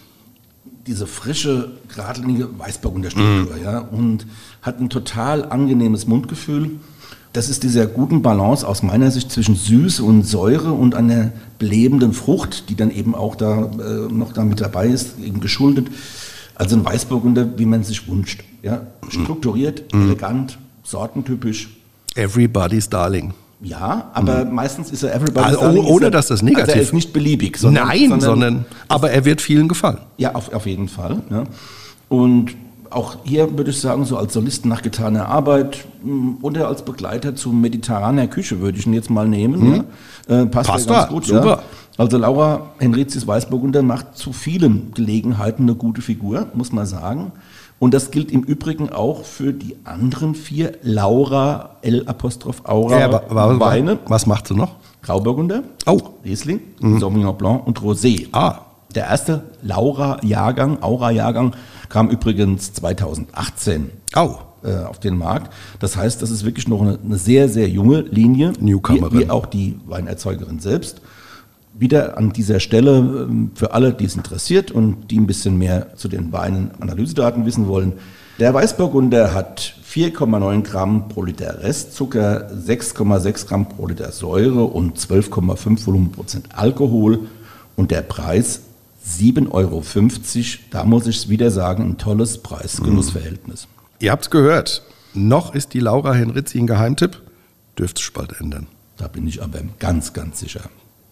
Diese 0.87 1.07
frische, 1.07 1.71
geradlinige 1.93 2.47
Weißburgunderstruktur, 2.57 3.57
ja, 3.61 3.79
und 3.79 4.25
hat 4.61 4.79
ein 4.79 4.89
total 4.89 5.45
angenehmes 5.45 6.07
Mundgefühl. 6.07 6.71
Das 7.33 7.49
ist 7.49 7.63
dieser 7.63 7.85
guten 7.85 8.21
Balance 8.21 8.67
aus 8.67 8.81
meiner 8.81 9.11
Sicht 9.11 9.31
zwischen 9.31 9.55
Süße 9.55 10.03
und 10.03 10.23
Säure 10.23 10.71
und 10.71 10.95
einer 10.95 11.31
belebenden 11.59 12.13
Frucht, 12.13 12.69
die 12.69 12.75
dann 12.75 12.89
eben 12.89 13.13
auch 13.13 13.35
da 13.35 13.69
äh, 13.79 14.11
noch 14.11 14.33
da 14.33 14.43
mit 14.43 14.61
dabei 14.61 14.87
ist, 14.87 15.19
eben 15.19 15.39
geschuldet. 15.39 15.87
Also 16.55 16.75
ein 16.75 16.83
Weißburgunder, 16.83 17.59
wie 17.59 17.65
man 17.65 17.83
sich 17.83 18.07
wünscht, 18.07 18.43
ja, 18.63 18.87
strukturiert, 19.09 19.93
elegant, 19.93 20.57
sortentypisch. 20.83 21.69
Everybody's 22.15 22.89
Darling. 22.89 23.33
Ja, 23.61 24.11
aber 24.13 24.45
meistens 24.45 24.91
ist 24.91 25.01
er 25.03 25.15
everybody. 25.15 25.39
Also, 25.47 25.61
Darling, 25.61 25.83
ohne 25.85 25.95
ist 25.95 26.01
er- 26.03 26.11
dass 26.11 26.27
das 26.27 26.41
negativ- 26.43 26.63
Also 26.67 26.75
er 26.77 26.81
ist 26.83 26.93
nicht 26.93 27.11
beliebig, 27.13 27.57
sondern, 27.57 27.87
Nein, 27.87 28.21
sondern, 28.21 28.65
aber 28.87 29.09
er 29.11 29.25
wird 29.25 29.41
vielen 29.41 29.67
gefallen. 29.67 29.97
Ja, 30.17 30.35
auf, 30.35 30.53
auf 30.53 30.65
jeden 30.67 30.87
Fall. 30.89 31.21
Ja. 31.31 31.43
Und 32.09 32.55
auch 32.89 33.17
hier 33.23 33.57
würde 33.57 33.71
ich 33.71 33.81
sagen, 33.81 34.05
so 34.05 34.15
als 34.15 34.33
Solisten 34.33 34.69
nach 34.69 34.81
getaner 34.81 35.27
Arbeit 35.27 35.85
oder 36.41 36.67
als 36.67 36.83
Begleiter 36.85 37.35
zu 37.35 37.49
mediterraner 37.51 38.27
Küche 38.27 38.59
würde 38.61 38.77
ich 38.77 38.85
ihn 38.85 38.93
jetzt 38.93 39.09
mal 39.09 39.27
nehmen. 39.27 39.83
Ja. 40.29 40.41
Äh, 40.43 40.45
passt 40.45 40.69
Passt 40.69 40.87
ganz 40.87 41.07
da, 41.07 41.11
gut. 41.11 41.25
super. 41.25 41.45
Ja. 41.47 41.59
Also 41.97 42.17
Laura 42.17 42.67
Henrizius 42.77 43.25
Weißburgunder 43.25 43.81
macht 43.81 44.15
zu 44.17 44.31
vielen 44.31 44.91
Gelegenheiten 44.93 45.63
eine 45.63 45.73
gute 45.75 46.01
Figur, 46.03 46.45
muss 46.53 46.71
man 46.71 46.85
sagen. 46.85 47.31
Und 47.79 47.93
das 47.93 48.09
gilt 48.11 48.31
im 48.31 48.41
Übrigen 48.43 48.89
auch 48.89 49.23
für 49.23 49.53
die 49.53 49.75
anderen 49.83 50.33
vier 50.33 50.73
Laura 50.81 51.77
L 51.83 52.03
Apostroph 52.07 52.61
Aura 52.65 52.99
Ja, 52.99 53.11
wa- 53.11 53.59
Weine. 53.59 53.99
Was 54.07 54.25
macht 54.25 54.47
sie 54.47 54.55
noch? 54.55 54.75
Grauburgunder, 55.03 55.63
Oh. 55.85 55.99
Riesling, 56.25 56.59
Sauvignon 56.99 57.37
Blanc 57.37 57.65
und 57.67 57.79
Rosé. 57.79 58.27
Ah. 58.31 58.59
Der 58.95 59.05
erste 59.05 59.43
Laura-Jahrgang, 59.61 60.81
Aura-Jahrgang, 60.81 61.55
kam 61.89 62.09
übrigens 62.09 62.73
2018 62.73 63.91
Au. 64.15 64.39
äh, 64.63 64.83
auf 64.85 64.99
den 64.99 65.17
Markt. 65.17 65.53
Das 65.79 65.95
heißt, 65.97 66.21
das 66.21 66.31
ist 66.31 66.45
wirklich 66.45 66.67
noch 66.67 66.81
eine, 66.81 66.97
eine 67.03 67.17
sehr, 67.17 67.47
sehr 67.47 67.69
junge 67.69 68.01
Linie. 68.01 68.53
Newcomerin. 68.59 69.19
Wie, 69.19 69.25
wie 69.25 69.29
auch 69.29 69.45
die 69.45 69.79
Weinerzeugerin 69.85 70.59
selbst. 70.59 71.01
Wieder 71.79 72.17
an 72.17 72.33
dieser 72.33 72.59
Stelle 72.59 72.97
ähm, 72.97 73.51
für 73.55 73.73
alle, 73.73 73.93
die 73.93 74.05
es 74.05 74.15
interessiert 74.15 74.71
und 74.71 75.09
die 75.11 75.19
ein 75.19 75.27
bisschen 75.27 75.57
mehr 75.57 75.95
zu 75.95 76.07
den 76.07 76.31
Weinen 76.31 76.71
Analysedaten 76.79 77.45
wissen 77.45 77.67
wollen. 77.67 77.93
Der 78.39 78.53
Weißburgunder 78.53 79.33
hat 79.33 79.75
4,9 79.91 80.61
Gramm 80.61 81.09
pro 81.09 81.23
Liter 81.23 81.63
Restzucker, 81.63 82.51
6,6 82.51 83.47
Gramm 83.47 83.69
pro 83.69 83.87
Liter 83.87 84.11
Säure 84.11 84.65
und 84.65 84.97
12,5 84.97 85.85
Volumenprozent 85.85 86.49
Alkohol. 86.55 87.27
Und 87.75 87.91
der 87.91 88.01
Preis 88.01 88.61
7,50 89.07 89.51
Euro. 89.51 89.83
Da 90.71 90.83
muss 90.83 91.07
ich 91.07 91.17
es 91.17 91.29
wieder 91.29 91.51
sagen, 91.51 91.83
ein 91.83 91.97
tolles 91.97 92.39
Preis-Genuss-Verhältnis. 92.39 93.67
Ihr 93.99 94.11
habt's 94.11 94.29
gehört. 94.29 94.83
Noch 95.13 95.55
ist 95.55 95.73
die 95.73 95.79
Laura 95.79 96.13
Henritzi 96.13 96.59
ein 96.59 96.67
Geheimtipp. 96.67 97.21
Dürfte 97.77 98.01
sich 98.01 98.13
bald 98.13 98.39
ändern. 98.39 98.67
Da 98.97 99.07
bin 99.07 99.27
ich 99.27 99.41
aber 99.41 99.59
ganz, 99.79 100.13
ganz 100.13 100.39
sicher. 100.39 100.61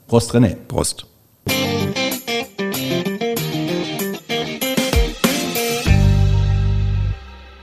Prost, 0.08 0.34
René. 0.34 0.56
Prost. 0.68 1.06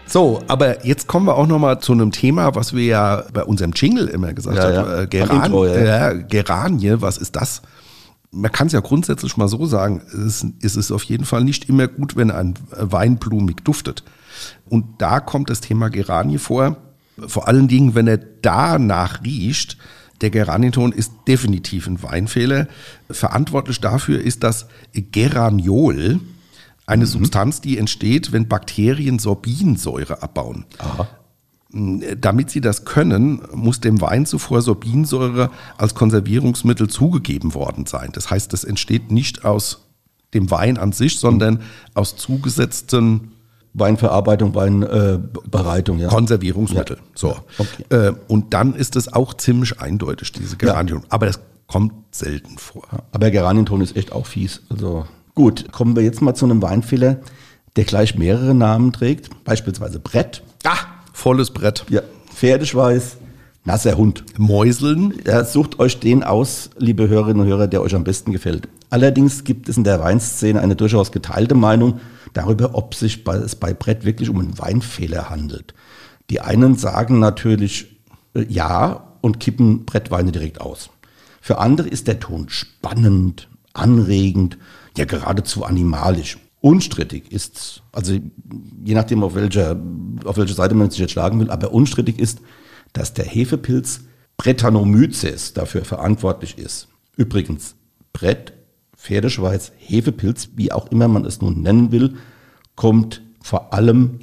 So, 0.06 0.42
aber 0.46 0.84
jetzt 0.84 1.06
kommen 1.06 1.26
wir 1.26 1.36
auch 1.36 1.46
noch 1.46 1.58
mal 1.58 1.80
zu 1.80 1.92
einem 1.92 2.12
Thema, 2.12 2.54
was 2.54 2.74
wir 2.74 2.84
ja 2.84 3.24
bei 3.32 3.44
unserem 3.44 3.72
Jingle 3.74 4.08
immer 4.08 4.34
gesagt 4.34 4.58
Ja, 4.58 4.64
haben. 4.64 4.74
ja. 4.74 5.00
Äh, 5.02 5.06
Geran 5.06 5.44
Intro, 5.44 5.66
ja. 5.66 5.78
ja, 5.78 6.12
Geranie, 6.12 6.96
was 7.00 7.16
ist 7.16 7.34
das? 7.36 7.62
Man 8.30 8.52
kann 8.52 8.66
es 8.66 8.74
ja 8.74 8.80
grundsätzlich 8.80 9.36
mal 9.38 9.48
so 9.48 9.64
sagen, 9.64 10.02
es 10.08 10.42
ist, 10.42 10.46
es 10.62 10.76
ist 10.76 10.90
auf 10.90 11.04
jeden 11.04 11.24
Fall 11.24 11.44
nicht 11.44 11.68
immer 11.68 11.88
gut, 11.88 12.14
wenn 12.16 12.30
ein 12.30 12.54
Wein 12.70 13.16
blumig 13.16 13.64
duftet. 13.64 14.04
Und 14.68 15.00
da 15.00 15.20
kommt 15.20 15.48
das 15.48 15.60
Thema 15.62 15.88
Geranie 15.88 16.38
vor. 16.38 16.76
Vor 17.26 17.48
allen 17.48 17.68
Dingen, 17.68 17.94
wenn 17.94 18.06
er 18.06 18.18
danach 18.18 19.22
riecht. 19.22 19.78
Der 20.22 20.30
Geranienton 20.30 20.92
ist 20.92 21.12
definitiv 21.26 21.86
ein 21.86 22.02
Weinfehler. 22.02 22.68
Verantwortlich 23.10 23.80
dafür 23.80 24.20
ist 24.20 24.42
das 24.42 24.66
Geraniol, 24.94 26.20
eine 26.86 27.06
Substanz, 27.06 27.60
die 27.60 27.78
entsteht, 27.78 28.32
wenn 28.32 28.48
Bakterien 28.48 29.18
Sorbinsäure 29.18 30.22
abbauen. 30.22 30.64
Damit 31.70 32.50
sie 32.50 32.60
das 32.60 32.84
können, 32.84 33.40
muss 33.52 33.80
dem 33.80 34.00
Wein 34.00 34.26
zuvor 34.26 34.62
Sorbinsäure 34.62 35.50
als 35.78 35.94
Konservierungsmittel 35.94 36.88
zugegeben 36.88 37.54
worden 37.54 37.86
sein. 37.86 38.10
Das 38.12 38.30
heißt, 38.30 38.52
das 38.52 38.64
entsteht 38.64 39.10
nicht 39.10 39.44
aus 39.44 39.88
dem 40.34 40.50
Wein 40.50 40.76
an 40.76 40.92
sich, 40.92 41.18
sondern 41.18 41.60
aus 41.94 42.16
zugesetzten 42.16 43.32
Weinverarbeitung, 43.74 44.54
Weinbereitung, 44.54 45.98
ja. 45.98 46.08
Konservierungsmittel. 46.08 46.96
Ja. 46.96 47.02
So. 47.14 47.36
Okay. 47.58 47.84
Äh, 47.88 48.12
und 48.28 48.52
dann 48.54 48.74
ist 48.74 48.96
es 48.96 49.12
auch 49.12 49.34
ziemlich 49.34 49.80
eindeutig, 49.80 50.32
diese 50.32 50.56
Geranium. 50.56 51.02
Aber 51.08 51.26
das 51.26 51.40
kommt 51.66 51.92
selten 52.14 52.58
vor. 52.58 52.84
Aber 53.12 53.30
Geranienton 53.30 53.80
ist 53.80 53.96
echt 53.96 54.12
auch 54.12 54.26
fies. 54.26 54.60
Also 54.68 55.06
gut, 55.34 55.72
kommen 55.72 55.96
wir 55.96 56.02
jetzt 56.02 56.20
mal 56.20 56.34
zu 56.34 56.44
einem 56.44 56.60
Weinfehler, 56.60 57.20
der 57.76 57.84
gleich 57.84 58.16
mehrere 58.18 58.54
Namen 58.54 58.92
trägt. 58.92 59.30
Beispielsweise 59.44 59.98
Brett, 59.98 60.42
Ah, 60.64 60.76
volles 61.14 61.50
Brett. 61.50 61.84
ja, 61.88 62.02
Pferdeschweiß, 62.34 63.16
nasser 63.64 63.96
Hund. 63.96 64.24
Mäuseln. 64.38 65.14
Ja, 65.26 65.44
sucht 65.44 65.78
euch 65.78 66.00
den 66.00 66.22
aus, 66.22 66.70
liebe 66.78 67.08
Hörerinnen 67.08 67.42
und 67.42 67.48
Hörer, 67.48 67.68
der 67.68 67.82
euch 67.82 67.94
am 67.94 68.04
besten 68.04 68.32
gefällt. 68.32 68.68
Allerdings 68.90 69.44
gibt 69.44 69.68
es 69.68 69.76
in 69.76 69.84
der 69.84 70.00
Weinszene 70.00 70.60
eine 70.60 70.76
durchaus 70.76 71.12
geteilte 71.12 71.54
Meinung 71.54 72.00
darüber, 72.32 72.74
ob 72.74 72.94
sich 72.94 73.24
bei, 73.24 73.36
es 73.36 73.56
bei 73.56 73.72
Brett 73.72 74.04
wirklich 74.04 74.28
um 74.28 74.38
einen 74.38 74.58
Weinfehler 74.58 75.30
handelt. 75.30 75.74
Die 76.30 76.40
einen 76.40 76.76
sagen 76.76 77.18
natürlich 77.18 77.96
äh, 78.34 78.44
ja 78.48 79.08
und 79.20 79.38
kippen 79.40 79.84
Brettweine 79.84 80.32
direkt 80.32 80.60
aus. 80.60 80.90
Für 81.40 81.58
andere 81.58 81.88
ist 81.88 82.06
der 82.08 82.20
Ton 82.20 82.48
spannend, 82.48 83.48
anregend, 83.72 84.58
ja 84.96 85.04
geradezu 85.04 85.64
animalisch. 85.64 86.38
Unstrittig 86.60 87.32
ist, 87.32 87.82
also 87.90 88.12
je 88.12 88.94
nachdem 88.94 89.24
auf 89.24 89.34
welcher, 89.34 89.76
auf 90.24 90.36
welche 90.36 90.54
Seite 90.54 90.74
man 90.74 90.90
sich 90.90 91.00
jetzt 91.00 91.10
schlagen 91.12 91.40
will, 91.40 91.50
aber 91.50 91.72
unstrittig 91.72 92.20
ist, 92.20 92.40
dass 92.92 93.14
der 93.14 93.24
Hefepilz 93.24 94.00
Brettanomyces 94.36 95.52
dafür 95.52 95.84
verantwortlich 95.84 96.58
ist. 96.58 96.88
Übrigens, 97.16 97.76
Brett, 98.12 98.52
Pferdeschweiß, 98.96 99.72
Hefepilz, 99.76 100.50
wie 100.56 100.72
auch 100.72 100.90
immer 100.90 101.08
man 101.08 101.24
es 101.24 101.40
nun 101.40 101.62
nennen 101.62 101.92
will, 101.92 102.14
kommt 102.76 103.22
vor 103.42 103.72
allem 103.72 104.20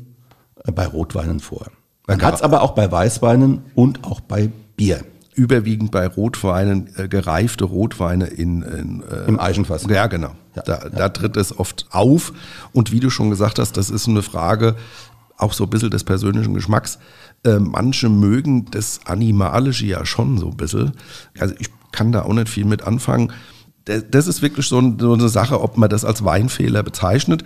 äh, 0.65 0.71
bei 0.71 0.87
Rotweinen 0.87 1.39
vor. 1.39 1.67
Man 2.07 2.21
hat 2.21 2.35
es 2.35 2.41
aber 2.41 2.63
auch 2.63 2.71
bei 2.71 2.91
Weißweinen 2.91 3.61
und 3.75 4.03
auch 4.03 4.19
bei 4.19 4.49
Bier 4.75 5.03
überwiegend 5.35 5.91
bei 5.91 6.05
Rotweinen, 6.05 6.89
äh, 6.97 7.07
gereifte 7.07 7.63
Rotweine 7.63 8.27
in, 8.27 8.61
in 8.61 9.03
äh, 9.03 9.27
im 9.27 9.39
Eichenfass. 9.39 9.85
Ja, 9.89 10.07
genau. 10.07 10.31
Ja, 10.55 10.63
da, 10.63 10.79
ja. 10.83 10.89
da 10.89 11.09
tritt 11.09 11.37
es 11.37 11.57
oft 11.57 11.85
auf. 11.91 12.33
Und 12.73 12.91
wie 12.91 12.99
du 12.99 13.09
schon 13.09 13.29
gesagt 13.29 13.57
hast, 13.57 13.77
das 13.77 13.89
ist 13.89 14.07
eine 14.07 14.21
Frage 14.21 14.75
auch 15.37 15.53
so 15.53 15.63
ein 15.63 15.69
bisschen 15.69 15.89
des 15.89 16.03
persönlichen 16.03 16.53
Geschmacks. 16.53 16.99
Äh, 17.43 17.59
manche 17.59 18.09
mögen 18.09 18.65
das 18.71 19.01
Animalische 19.05 19.85
ja 19.85 20.05
schon 20.05 20.37
so 20.37 20.49
ein 20.49 20.57
bisschen. 20.57 20.93
Also 21.37 21.55
ich 21.59 21.69
kann 21.91 22.11
da 22.11 22.23
auch 22.23 22.33
nicht 22.33 22.49
viel 22.49 22.65
mit 22.65 22.83
anfangen. 22.83 23.31
Das 23.85 24.27
ist 24.27 24.41
wirklich 24.41 24.67
so 24.67 24.77
eine 24.77 25.29
Sache, 25.29 25.61
ob 25.61 25.77
man 25.77 25.89
das 25.89 26.05
als 26.05 26.23
Weinfehler 26.23 26.83
bezeichnet. 26.83 27.43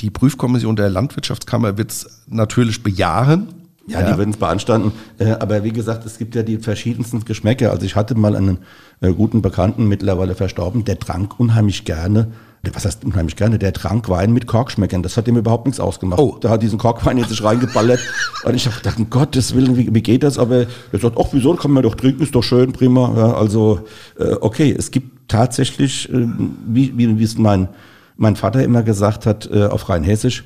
Die 0.00 0.10
Prüfkommission 0.10 0.74
der 0.74 0.90
Landwirtschaftskammer 0.90 1.78
wird 1.78 1.92
es 1.92 2.24
natürlich 2.26 2.82
bejahen. 2.82 3.48
Ja, 3.86 4.00
ja, 4.00 4.12
die 4.12 4.18
würden 4.18 4.30
es 4.30 4.36
beanstanden. 4.38 4.92
Äh, 5.18 5.32
aber 5.32 5.62
wie 5.62 5.72
gesagt, 5.72 6.06
es 6.06 6.18
gibt 6.18 6.34
ja 6.34 6.42
die 6.42 6.58
verschiedensten 6.58 7.24
Geschmäcker. 7.24 7.70
Also 7.70 7.84
ich 7.84 7.96
hatte 7.96 8.14
mal 8.14 8.34
einen 8.34 8.58
äh, 9.00 9.12
guten 9.12 9.42
Bekannten, 9.42 9.86
mittlerweile 9.86 10.34
verstorben, 10.34 10.84
der 10.84 10.98
trank 10.98 11.38
unheimlich 11.38 11.84
gerne 11.84 12.28
was 12.72 12.84
heißt 12.84 13.04
unheimlich 13.04 13.36
gerne, 13.36 13.58
der 13.58 13.72
trank 13.72 14.08
Wein 14.08 14.32
mit 14.32 14.46
Korkschmeckern. 14.46 15.02
Das 15.02 15.16
hat 15.16 15.28
ihm 15.28 15.36
überhaupt 15.36 15.66
nichts 15.66 15.80
ausgemacht. 15.80 16.20
Oh. 16.20 16.38
Der 16.42 16.50
hat 16.50 16.62
diesen 16.62 16.78
Korkwein 16.78 17.18
in 17.18 17.24
sich 17.24 17.42
reingeballert. 17.42 18.00
und 18.44 18.54
ich 18.54 18.66
habe 18.66 18.76
gedacht, 18.76 18.98
um 18.98 19.10
Gottes 19.10 19.54
Willen, 19.54 19.76
wie, 19.76 19.92
wie 19.92 20.02
geht 20.02 20.22
das? 20.22 20.38
Aber 20.38 20.66
er 20.92 20.98
sagt, 20.98 21.16
ach, 21.18 21.28
wieso, 21.32 21.54
kann 21.54 21.72
man 21.72 21.82
doch 21.82 21.94
trinken, 21.94 22.22
ist 22.22 22.34
doch 22.34 22.42
schön, 22.42 22.72
prima. 22.72 23.12
Ja, 23.16 23.34
also, 23.34 23.80
äh, 24.18 24.34
okay, 24.40 24.74
es 24.76 24.90
gibt 24.90 25.28
tatsächlich, 25.28 26.08
äh, 26.12 26.26
wie, 26.66 26.96
wie, 26.96 27.18
wie 27.18 27.24
es 27.24 27.36
mein, 27.36 27.68
mein 28.16 28.36
Vater 28.36 28.62
immer 28.62 28.82
gesagt 28.82 29.26
hat, 29.26 29.48
äh, 29.52 29.66
auf 29.66 29.88
Rheinhessisch, 29.88 30.44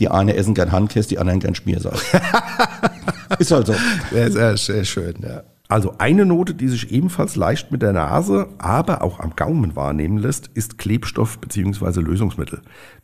die 0.00 0.08
eine 0.08 0.34
essen 0.34 0.54
gern 0.54 0.72
Handkäse, 0.72 1.08
die 1.08 1.18
anderen 1.18 1.40
gern 1.40 1.54
Schmiersalz. 1.54 2.02
ist 3.38 3.50
halt 3.50 3.66
so. 3.66 3.74
Sehr, 4.10 4.30
sehr, 4.30 4.56
sehr 4.56 4.84
schön, 4.84 5.14
ja. 5.22 5.42
Also 5.70 5.96
eine 5.98 6.24
Note, 6.24 6.54
die 6.54 6.68
sich 6.68 6.90
ebenfalls 6.92 7.36
leicht 7.36 7.70
mit 7.70 7.82
der 7.82 7.92
Nase, 7.92 8.48
aber 8.56 9.02
auch 9.02 9.20
am 9.20 9.36
Gaumen 9.36 9.76
wahrnehmen 9.76 10.16
lässt, 10.16 10.48
ist 10.54 10.78
Klebstoff 10.78 11.38
bzw. 11.40 12.00
Lösungsmittel. 12.00 12.62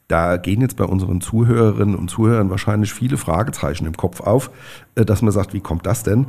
Da 0.08 0.38
gehen 0.38 0.62
jetzt 0.62 0.78
bei 0.78 0.84
unseren 0.84 1.20
Zuhörerinnen 1.20 1.94
und 1.94 2.10
Zuhörern 2.10 2.48
wahrscheinlich 2.48 2.94
viele 2.94 3.18
Fragezeichen 3.18 3.84
im 3.84 3.96
Kopf 3.96 4.20
auf, 4.20 4.50
äh, 4.94 5.04
dass 5.04 5.20
man 5.20 5.32
sagt, 5.32 5.52
wie 5.52 5.60
kommt 5.60 5.84
das 5.84 6.04
denn? 6.04 6.28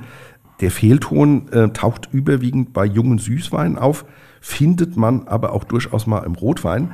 Der 0.59 0.71
Fehlton 0.71 1.47
äh, 1.49 1.69
taucht 1.69 2.09
überwiegend 2.11 2.73
bei 2.73 2.85
jungen 2.85 3.17
Süßweinen 3.17 3.77
auf, 3.77 4.05
findet 4.41 4.97
man 4.97 5.27
aber 5.27 5.53
auch 5.53 5.63
durchaus 5.63 6.05
mal 6.05 6.23
im 6.25 6.35
Rotwein. 6.35 6.93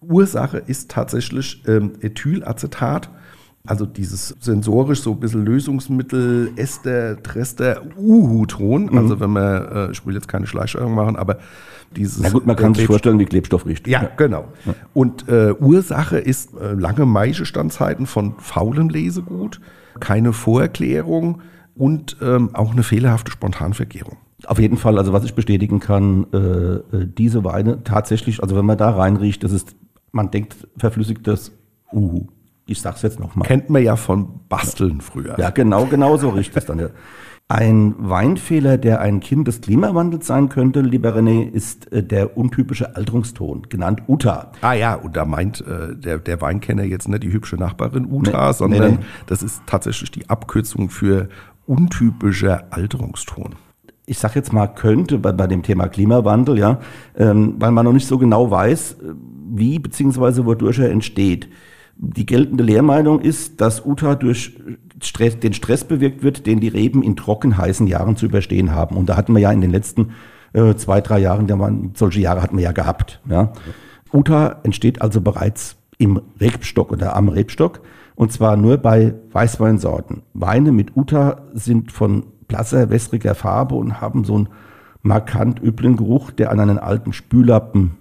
Ursache 0.00 0.58
ist 0.58 0.90
tatsächlich 0.90 1.62
ähm, 1.66 1.92
Ethylacetat 2.00 3.10
also 3.66 3.84
dieses 3.84 4.28
sensorisch 4.40 5.00
so 5.00 5.12
ein 5.12 5.20
bisschen 5.20 5.44
Lösungsmittel, 5.44 6.52
Ester, 6.56 7.20
Trester, 7.22 7.82
Uhu-Ton. 7.96 8.86
Mhm. 8.86 8.98
Also 8.98 9.20
wenn 9.20 9.30
man, 9.30 9.64
äh, 9.66 9.90
ich 9.90 10.06
will 10.06 10.14
jetzt 10.14 10.28
keine 10.28 10.46
Schleichsteuerung 10.46 10.94
machen, 10.94 11.16
aber 11.16 11.38
dieses. 11.94 12.20
Na 12.20 12.30
gut, 12.30 12.46
man 12.46 12.56
kann 12.56 12.74
sich 12.74 12.86
vorstellen, 12.86 13.18
wie 13.18 13.24
Klebstoff 13.24 13.66
riecht. 13.66 13.88
Ja, 13.88 14.02
ja. 14.02 14.10
genau. 14.16 14.48
Ja. 14.64 14.74
Und 14.94 15.28
äh, 15.28 15.52
Ursache 15.58 16.18
ist 16.18 16.54
äh, 16.54 16.74
lange 16.74 17.06
Maischestandzeiten 17.06 18.06
von 18.06 18.34
faulem 18.38 18.88
Lesegut, 18.88 19.60
keine 20.00 20.32
Vorerklärung 20.32 21.40
und 21.74 22.16
ähm, 22.22 22.50
auch 22.54 22.72
eine 22.72 22.82
fehlerhafte 22.82 23.32
Spontanvergärung. 23.32 24.16
Auf 24.46 24.58
jeden 24.58 24.76
Fall, 24.76 24.98
also 24.98 25.12
was 25.12 25.24
ich 25.24 25.34
bestätigen 25.34 25.80
kann, 25.80 26.26
äh, 26.32 26.36
äh 26.38 26.82
diese 27.06 27.42
Weine 27.42 27.82
tatsächlich, 27.84 28.42
also 28.42 28.54
wenn 28.54 28.66
man 28.66 28.78
da 28.78 28.90
reinriecht, 28.90 29.42
das 29.42 29.52
ist, 29.52 29.74
man 30.16 30.30
denkt 30.30 30.56
verflüssigtes 30.76 31.52
Uhu 31.92 32.26
ich 32.66 32.80
sag's 32.80 33.02
jetzt 33.02 33.20
nochmal. 33.20 33.46
Kennt 33.46 33.70
man 33.70 33.82
ja 33.82 33.96
von 33.96 34.40
Basteln 34.48 35.00
früher. 35.00 35.38
Ja, 35.38 35.50
genau, 35.50 35.86
genau 35.86 36.16
so 36.16 36.30
riecht 36.30 36.56
es 36.56 36.66
dann 36.66 36.80
ja. 36.80 36.88
Ein 37.48 37.94
Weinfehler, 37.98 38.76
der 38.76 39.00
ein 39.00 39.20
Kind 39.20 39.46
des 39.46 39.60
Klimawandels 39.60 40.26
sein 40.26 40.48
könnte, 40.48 40.80
lieber 40.80 41.14
René, 41.14 41.48
ist 41.48 41.92
äh, 41.92 42.02
der 42.02 42.36
untypische 42.36 42.96
Alterungston, 42.96 43.68
genannt 43.68 44.02
Uta. 44.08 44.50
Ah 44.62 44.72
ja, 44.72 44.96
und 44.96 45.16
da 45.16 45.24
meint 45.24 45.60
äh, 45.60 45.94
der, 45.94 46.18
der 46.18 46.40
Weinkenner 46.40 46.82
jetzt 46.82 47.08
nicht 47.08 47.22
die 47.22 47.32
hübsche 47.32 47.54
Nachbarin 47.54 48.10
Uta, 48.10 48.48
nee, 48.48 48.52
sondern 48.52 48.90
nee, 48.90 48.96
nee. 48.98 49.04
das 49.26 49.44
ist 49.44 49.62
tatsächlich 49.64 50.10
die 50.10 50.28
Abkürzung 50.28 50.90
für 50.90 51.28
untypischer 51.66 52.64
Alterungston 52.70 53.54
ich 54.08 54.20
sag 54.20 54.36
jetzt 54.36 54.52
mal 54.52 54.68
könnte 54.68 55.18
bei, 55.18 55.32
bei 55.32 55.48
dem 55.48 55.64
Thema 55.64 55.88
Klimawandel, 55.88 56.58
ja, 56.58 56.78
ähm, 57.16 57.56
weil 57.58 57.72
man 57.72 57.84
noch 57.84 57.92
nicht 57.92 58.06
so 58.06 58.18
genau 58.18 58.50
weiß, 58.50 58.92
äh, 58.92 59.14
wie 59.48 59.78
beziehungsweise 59.78 60.46
wodurch 60.46 60.78
er 60.78 60.90
entsteht. 60.90 61.48
Die 61.96 62.26
geltende 62.26 62.62
Lehrmeinung 62.62 63.20
ist, 63.20 63.60
dass 63.60 63.84
Uta 63.84 64.14
durch 64.16 64.58
Stress, 65.02 65.38
den 65.38 65.54
Stress 65.54 65.84
bewirkt 65.84 66.22
wird, 66.22 66.46
den 66.46 66.60
die 66.60 66.68
Reben 66.68 67.02
in 67.02 67.16
trocken 67.16 67.56
heißen 67.56 67.86
Jahren 67.86 68.16
zu 68.16 68.26
überstehen 68.26 68.74
haben. 68.74 68.96
Und 68.96 69.08
da 69.08 69.16
hatten 69.16 69.32
wir 69.32 69.40
ja 69.40 69.52
in 69.52 69.60
den 69.60 69.70
letzten 69.70 70.10
äh, 70.52 70.74
zwei, 70.74 71.00
drei 71.00 71.18
Jahren, 71.18 71.46
der 71.46 71.56
man, 71.56 71.92
solche 71.94 72.20
Jahre 72.20 72.42
hatten 72.42 72.56
wir 72.56 72.64
ja 72.64 72.72
gehabt. 72.72 73.20
Ja. 73.28 73.52
Uta 74.12 74.60
entsteht 74.62 75.00
also 75.00 75.20
bereits 75.20 75.76
im 75.98 76.20
Rebstock 76.40 76.92
oder 76.92 77.16
am 77.16 77.28
Rebstock 77.28 77.80
und 78.14 78.32
zwar 78.32 78.56
nur 78.56 78.78
bei 78.78 79.14
Weißweinsorten. 79.32 80.22
Weine 80.34 80.72
mit 80.72 80.96
Uta 80.96 81.42
sind 81.52 81.92
von 81.92 82.24
blasser, 82.48 82.90
wässriger 82.90 83.34
Farbe 83.34 83.74
und 83.74 84.00
haben 84.00 84.24
so 84.24 84.34
einen 84.34 84.48
markant 85.02 85.62
üblen 85.62 85.96
Geruch, 85.96 86.30
der 86.30 86.50
an 86.50 86.58
einen 86.58 86.78
alten 86.78 87.12
Spüllappen, 87.12 87.96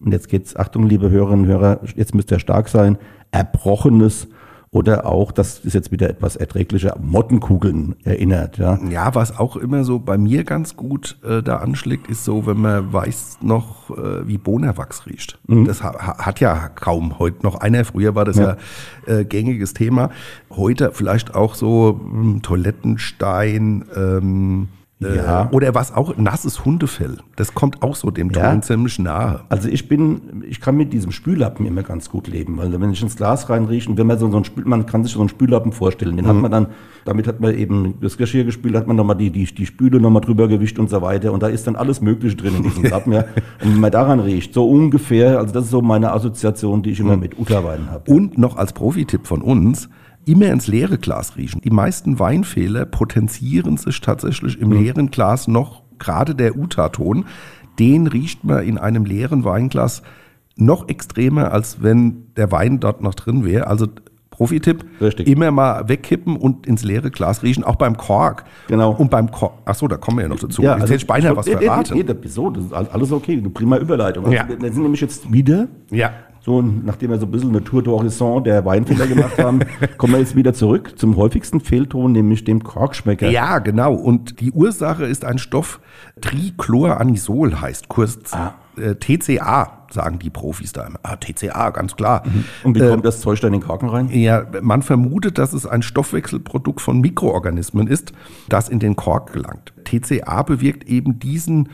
und 0.00 0.12
jetzt 0.12 0.28
geht's, 0.28 0.56
Achtung, 0.56 0.86
liebe 0.86 1.10
Hörerinnen 1.10 1.44
und 1.44 1.50
Hörer, 1.50 1.80
jetzt 1.94 2.14
müsst 2.14 2.30
ihr 2.30 2.38
stark 2.38 2.68
sein, 2.68 2.98
Erbrochenes 3.30 4.28
oder 4.70 5.06
auch, 5.06 5.32
das 5.32 5.60
ist 5.60 5.72
jetzt 5.72 5.92
wieder 5.92 6.10
etwas 6.10 6.36
erträglicher, 6.36 6.96
Mottenkugeln 7.00 7.96
erinnert. 8.04 8.58
Ja, 8.58 8.78
ja 8.90 9.14
was 9.14 9.38
auch 9.38 9.56
immer 9.56 9.82
so 9.84 9.98
bei 9.98 10.18
mir 10.18 10.44
ganz 10.44 10.76
gut 10.76 11.16
äh, 11.26 11.42
da 11.42 11.56
anschlägt, 11.58 12.08
ist 12.08 12.24
so, 12.24 12.46
wenn 12.46 12.58
man 12.60 12.92
weiß 12.92 13.38
noch, 13.40 13.90
äh, 13.96 14.28
wie 14.28 14.36
Bohnerwachs 14.36 15.06
riecht. 15.06 15.38
Mhm. 15.46 15.64
Das 15.64 15.82
ha 15.82 16.18
hat 16.18 16.40
ja 16.40 16.68
kaum 16.68 17.18
heute 17.18 17.42
noch 17.44 17.56
einer. 17.56 17.84
Früher 17.86 18.14
war 18.14 18.26
das 18.26 18.36
ja, 18.36 18.56
ja 19.06 19.18
äh, 19.20 19.24
gängiges 19.24 19.72
Thema. 19.72 20.10
Heute 20.50 20.90
vielleicht 20.92 21.34
auch 21.34 21.54
so 21.54 21.98
mh, 22.02 22.20
hm, 22.20 22.42
Toilettenstein, 22.42 23.84
ähm, 23.96 24.68
äh, 24.70 24.77
ja. 25.00 25.48
Oder 25.52 25.74
was 25.74 25.94
auch, 25.94 26.16
nasses 26.16 26.64
Hundefell. 26.64 27.18
Das 27.36 27.54
kommt 27.54 27.82
auch 27.82 27.94
so 27.94 28.10
dem 28.10 28.32
Ton 28.32 28.42
ja. 28.42 28.60
ziemlich 28.60 28.98
nahe. 28.98 29.40
Also 29.48 29.68
ich 29.68 29.86
bin, 29.86 30.42
ich 30.48 30.60
kann 30.60 30.76
mit 30.76 30.92
diesem 30.92 31.12
Spüllappen 31.12 31.66
immer 31.66 31.84
ganz 31.84 32.10
gut 32.10 32.26
leben. 32.26 32.56
weil 32.58 32.80
wenn 32.80 32.90
ich 32.90 33.00
ins 33.00 33.16
Glas 33.16 33.48
reinrieche 33.48 33.88
und 33.88 33.96
wenn 33.96 34.08
man 34.08 34.18
so, 34.18 34.28
so 34.30 34.38
ein 34.38 34.44
Spül, 34.44 34.64
man 34.64 34.86
kann 34.86 35.04
sich 35.04 35.12
so 35.12 35.20
einen 35.20 35.28
Spüllappen 35.28 35.70
vorstellen. 35.70 36.16
Den 36.16 36.24
mhm. 36.24 36.30
hat 36.30 36.36
man 36.36 36.50
dann, 36.50 36.66
damit 37.04 37.28
hat 37.28 37.38
man 37.38 37.54
eben 37.54 37.94
das 38.00 38.16
Geschirr 38.16 38.44
gespült, 38.44 38.74
hat 38.74 38.88
man 38.88 38.96
nochmal 38.96 39.16
die, 39.16 39.30
die, 39.30 39.44
die 39.44 39.66
Spüle 39.66 40.00
nochmal 40.00 40.22
drüber 40.22 40.48
gewischt 40.48 40.80
und 40.80 40.90
so 40.90 41.00
weiter. 41.00 41.32
Und 41.32 41.44
da 41.44 41.46
ist 41.46 41.68
dann 41.68 41.76
alles 41.76 42.00
Mögliche 42.00 42.34
drin 42.34 42.56
in 42.56 42.62
diesem 42.64 42.82
Lappen. 42.90 43.12
ja. 43.12 43.24
Und 43.62 43.74
wenn 43.74 43.80
man 43.80 43.92
daran 43.92 44.18
riecht, 44.18 44.52
so 44.52 44.68
ungefähr, 44.68 45.38
also 45.38 45.54
das 45.54 45.66
ist 45.66 45.70
so 45.70 45.80
meine 45.80 46.12
Assoziation, 46.12 46.82
die 46.82 46.90
ich 46.90 47.00
immer 47.00 47.14
mhm. 47.14 47.22
mit 47.22 47.38
Utterweinen 47.38 47.90
habe. 47.90 48.10
Und 48.12 48.36
noch 48.36 48.56
als 48.56 48.72
Profitipp 48.72 49.28
von 49.28 49.42
uns, 49.42 49.88
immer 50.28 50.46
ins 50.46 50.66
leere 50.66 50.98
Glas 50.98 51.36
riechen. 51.36 51.60
Die 51.62 51.70
meisten 51.70 52.18
Weinfehler 52.18 52.84
potenzieren 52.84 53.76
sich 53.76 54.00
tatsächlich 54.00 54.60
im 54.60 54.68
mhm. 54.68 54.82
leeren 54.82 55.10
Glas 55.10 55.48
noch, 55.48 55.82
gerade 55.98 56.34
der 56.34 56.56
Utaton, 56.56 57.24
den 57.78 58.06
riecht 58.06 58.44
man 58.44 58.62
in 58.64 58.78
einem 58.78 59.04
leeren 59.04 59.44
Weinglas 59.44 60.02
noch 60.56 60.88
extremer, 60.88 61.52
als 61.52 61.82
wenn 61.82 62.34
der 62.36 62.52
Wein 62.52 62.80
dort 62.80 63.00
noch 63.00 63.14
drin 63.14 63.44
wäre. 63.44 63.68
Also 63.68 63.86
Profi-Tipp, 64.30 64.84
immer 65.24 65.50
mal 65.50 65.88
wegkippen 65.88 66.36
und 66.36 66.64
ins 66.64 66.84
leere 66.84 67.10
Glas 67.10 67.42
riechen, 67.42 67.64
auch 67.64 67.74
beim 67.74 67.96
Kork. 67.96 68.44
Genau. 68.68 68.92
Und 68.92 69.10
beim 69.10 69.32
Kork, 69.32 69.54
achso, 69.64 69.88
da 69.88 69.96
kommen 69.96 70.18
wir 70.18 70.22
ja 70.22 70.28
noch 70.28 70.38
dazu. 70.38 70.62
Ja, 70.62 70.74
also, 70.74 70.92
Jetzt 70.92 71.08
beinahe 71.08 71.36
was 71.36 71.48
verraten. 71.48 71.94
Nee, 71.94 72.04
nee, 72.04 72.14
nee, 72.22 72.28
so, 72.28 72.50
das 72.50 72.66
ist 72.66 72.72
alles 72.72 73.10
okay, 73.10 73.32
eine 73.32 73.50
prima 73.50 73.78
Überleitung. 73.78 74.30
Ja. 74.30 74.46
Wir 74.48 74.72
sind 74.72 74.82
nämlich 74.82 75.00
jetzt 75.00 75.32
wieder 75.32 75.66
ja. 75.90 76.12
So, 76.40 76.62
nachdem 76.62 77.10
wir 77.10 77.18
so 77.18 77.26
ein 77.26 77.30
bisschen 77.30 77.50
eine 77.50 77.64
Tour 77.64 77.82
d'Horizon 77.82 78.42
der 78.42 78.64
Weinfehler 78.64 79.06
gemacht 79.06 79.38
haben, 79.38 79.60
kommen 79.98 80.14
wir 80.14 80.20
jetzt 80.20 80.36
wieder 80.36 80.54
zurück 80.54 80.98
zum 80.98 81.16
häufigsten 81.16 81.60
Fehlton, 81.60 82.12
nämlich 82.12 82.44
dem 82.44 82.62
Korkschmecker. 82.62 83.28
Ja, 83.28 83.58
genau. 83.58 83.94
Und 83.94 84.40
die 84.40 84.52
Ursache 84.52 85.04
ist 85.04 85.24
ein 85.24 85.38
Stoff, 85.38 85.80
Trichloranisol 86.20 87.60
heißt 87.60 87.88
kurz 87.88 88.32
ah. 88.32 88.54
äh, 88.76 88.94
TCA. 88.94 89.86
sagen 89.90 90.18
die 90.18 90.30
Profis 90.30 90.72
da 90.72 90.86
immer. 90.86 91.00
Ah, 91.02 91.16
TCA, 91.16 91.70
ganz 91.70 91.96
klar. 91.96 92.22
Mhm. 92.24 92.44
Und 92.64 92.74
wie 92.76 92.80
kommt 92.80 93.04
äh, 93.04 93.08
das 93.08 93.20
Zeug 93.20 93.40
da 93.40 93.48
in 93.48 93.52
den 93.52 93.62
Korken 93.62 93.88
rein? 93.88 94.08
Ja, 94.10 94.46
man 94.62 94.82
vermutet, 94.82 95.38
dass 95.38 95.52
es 95.52 95.66
ein 95.66 95.82
Stoffwechselprodukt 95.82 96.80
von 96.80 97.00
Mikroorganismen 97.00 97.88
ist, 97.88 98.12
das 98.48 98.68
in 98.68 98.78
den 98.78 98.96
Kork 98.96 99.32
gelangt. 99.32 99.72
TCA 99.84 100.42
bewirkt 100.42 100.84
eben 100.84 101.18
diesen 101.18 101.68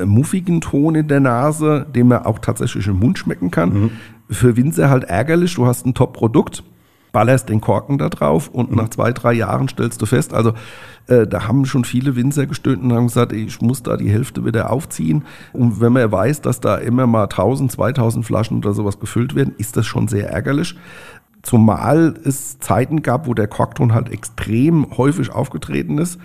äh, 0.00 0.04
muffigen 0.04 0.60
Ton 0.60 0.94
in 0.94 1.08
der 1.08 1.20
Nase, 1.20 1.86
den 1.94 2.08
man 2.08 2.24
auch 2.24 2.38
tatsächlich 2.38 2.86
im 2.86 2.98
Mund 2.98 3.18
schmecken 3.18 3.50
kann. 3.50 3.72
Mhm. 3.72 3.90
Für 4.28 4.56
Winzer 4.56 4.90
halt 4.90 5.04
ärgerlich, 5.04 5.54
du 5.54 5.66
hast 5.66 5.86
ein 5.86 5.94
Top-Produkt, 5.94 6.62
ballerst 7.12 7.48
den 7.48 7.60
Korken 7.60 7.98
da 7.98 8.08
drauf 8.08 8.48
und 8.48 8.70
mhm. 8.70 8.76
nach 8.76 8.88
zwei, 8.88 9.12
drei 9.12 9.32
Jahren 9.32 9.68
stellst 9.68 10.00
du 10.00 10.06
fest, 10.06 10.32
also 10.32 10.54
äh, 11.06 11.26
da 11.26 11.46
haben 11.48 11.66
schon 11.66 11.84
viele 11.84 12.16
Winzer 12.16 12.46
gestöhnt 12.46 12.82
und 12.82 12.92
haben 12.92 13.08
gesagt, 13.08 13.32
ich 13.32 13.60
muss 13.60 13.82
da 13.82 13.96
die 13.96 14.10
Hälfte 14.10 14.44
wieder 14.44 14.70
aufziehen. 14.70 15.24
Und 15.52 15.80
wenn 15.80 15.92
man 15.92 16.10
weiß, 16.10 16.40
dass 16.40 16.60
da 16.60 16.76
immer 16.76 17.06
mal 17.06 17.24
1000, 17.24 17.72
2000 17.72 18.24
Flaschen 18.24 18.58
oder 18.58 18.72
sowas 18.72 19.00
gefüllt 19.00 19.34
werden, 19.34 19.54
ist 19.58 19.76
das 19.76 19.86
schon 19.86 20.08
sehr 20.08 20.30
ärgerlich. 20.30 20.76
Zumal 21.42 22.14
es 22.24 22.58
Zeiten 22.58 23.02
gab, 23.02 23.26
wo 23.26 23.34
der 23.34 23.48
Korkton 23.48 23.94
halt 23.94 24.10
extrem 24.10 24.96
häufig 24.96 25.30
aufgetreten 25.32 25.98
ist. 25.98 26.20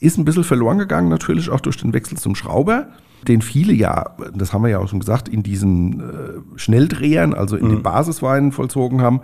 Ist 0.00 0.18
ein 0.18 0.24
bisschen 0.24 0.44
verloren 0.44 0.78
gegangen, 0.78 1.08
natürlich 1.08 1.50
auch 1.50 1.60
durch 1.60 1.76
den 1.76 1.92
Wechsel 1.92 2.18
zum 2.18 2.34
Schrauber, 2.34 2.88
den 3.26 3.42
viele 3.42 3.72
ja, 3.72 4.10
das 4.34 4.52
haben 4.52 4.62
wir 4.62 4.70
ja 4.70 4.78
auch 4.78 4.88
schon 4.88 5.00
gesagt, 5.00 5.28
in 5.28 5.42
diesen 5.42 6.00
äh, 6.00 6.58
Schnelldrehern, 6.58 7.34
also 7.34 7.56
in 7.56 7.66
mhm. 7.66 7.70
den 7.70 7.82
Basisweinen 7.82 8.52
vollzogen 8.52 9.00
haben. 9.00 9.20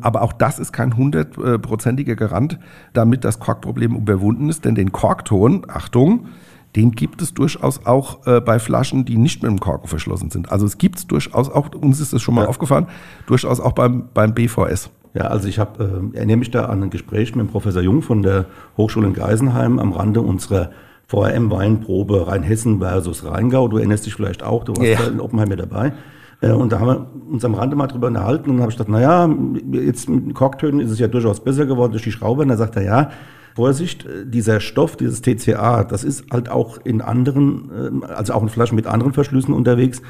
Aber 0.00 0.22
auch 0.22 0.32
das 0.32 0.58
ist 0.58 0.72
kein 0.72 0.96
hundertprozentiger 0.96 2.16
Garant, 2.16 2.58
damit 2.92 3.24
das 3.24 3.40
Korkproblem 3.40 3.96
überwunden 3.96 4.50
ist, 4.50 4.64
denn 4.64 4.74
den 4.74 4.92
Korkton, 4.92 5.66
Achtung, 5.68 6.28
den 6.76 6.92
gibt 6.92 7.22
es 7.22 7.32
durchaus 7.32 7.86
auch 7.86 8.26
äh, 8.26 8.40
bei 8.40 8.58
Flaschen, 8.58 9.06
die 9.06 9.16
nicht 9.16 9.42
mit 9.42 9.50
dem 9.50 9.58
Korken 9.58 9.88
verschlossen 9.88 10.30
sind. 10.30 10.52
Also 10.52 10.66
es 10.66 10.76
gibt 10.76 10.98
es 10.98 11.06
durchaus 11.06 11.48
auch, 11.48 11.74
uns 11.74 12.00
ist 12.00 12.12
das 12.12 12.20
schon 12.20 12.34
mal 12.34 12.42
ja. 12.42 12.48
aufgefallen, 12.48 12.86
durchaus 13.26 13.60
auch 13.60 13.72
beim, 13.72 14.08
beim 14.12 14.34
BVS. 14.34 14.90
Ja, 15.16 15.28
also 15.28 15.48
ich 15.48 15.58
habe, 15.58 16.10
äh, 16.12 16.16
erinnere 16.18 16.36
mich 16.36 16.50
da 16.50 16.66
an 16.66 16.82
ein 16.82 16.90
Gespräch 16.90 17.34
mit 17.34 17.46
dem 17.46 17.50
Professor 17.50 17.80
Jung 17.80 18.02
von 18.02 18.22
der 18.22 18.44
Hochschule 18.76 19.06
in 19.06 19.14
Geisenheim 19.14 19.78
am 19.78 19.92
Rande 19.92 20.20
unserer 20.20 20.70
VRM-Weinprobe 21.06 22.26
Rheinhessen 22.26 22.80
versus 22.80 23.24
Rheingau. 23.24 23.68
Du 23.68 23.78
erinnerst 23.78 24.04
dich 24.04 24.14
vielleicht 24.14 24.42
auch, 24.42 24.64
du 24.64 24.76
warst 24.76 24.90
ja. 24.90 24.98
da 24.98 25.06
in 25.06 25.20
Oppenheim 25.20 25.48
mit 25.48 25.58
dabei. 25.58 25.94
Äh, 26.42 26.50
und 26.50 26.70
da 26.70 26.80
haben 26.80 26.86
wir 26.86 27.06
uns 27.32 27.46
am 27.46 27.54
Rande 27.54 27.76
mal 27.76 27.86
drüber 27.86 28.08
unterhalten 28.08 28.50
und 28.50 28.60
habe 28.60 28.70
ich 28.70 28.76
gedacht, 28.76 28.90
naja, 28.90 29.26
jetzt 29.72 30.06
mit 30.10 30.34
Korktönen 30.34 30.80
ist 30.80 30.90
es 30.90 30.98
ja 30.98 31.08
durchaus 31.08 31.40
besser 31.40 31.64
geworden 31.64 31.92
durch 31.92 32.04
die 32.04 32.12
Schraube. 32.12 32.42
Und 32.42 32.48
da 32.48 32.58
sagt 32.58 32.76
er, 32.76 32.82
ja, 32.82 33.10
Vorsicht, 33.54 34.04
äh, 34.04 34.26
dieser 34.26 34.60
Stoff, 34.60 34.96
dieses 34.96 35.22
TCA, 35.22 35.84
das 35.84 36.04
ist 36.04 36.30
halt 36.30 36.50
auch 36.50 36.76
in 36.84 37.00
anderen, 37.00 38.02
äh, 38.04 38.06
also 38.12 38.34
auch 38.34 38.42
in 38.42 38.50
Flaschen 38.50 38.76
mit 38.76 38.86
anderen 38.86 39.14
Verschlüssen 39.14 39.54
unterwegs. 39.54 40.02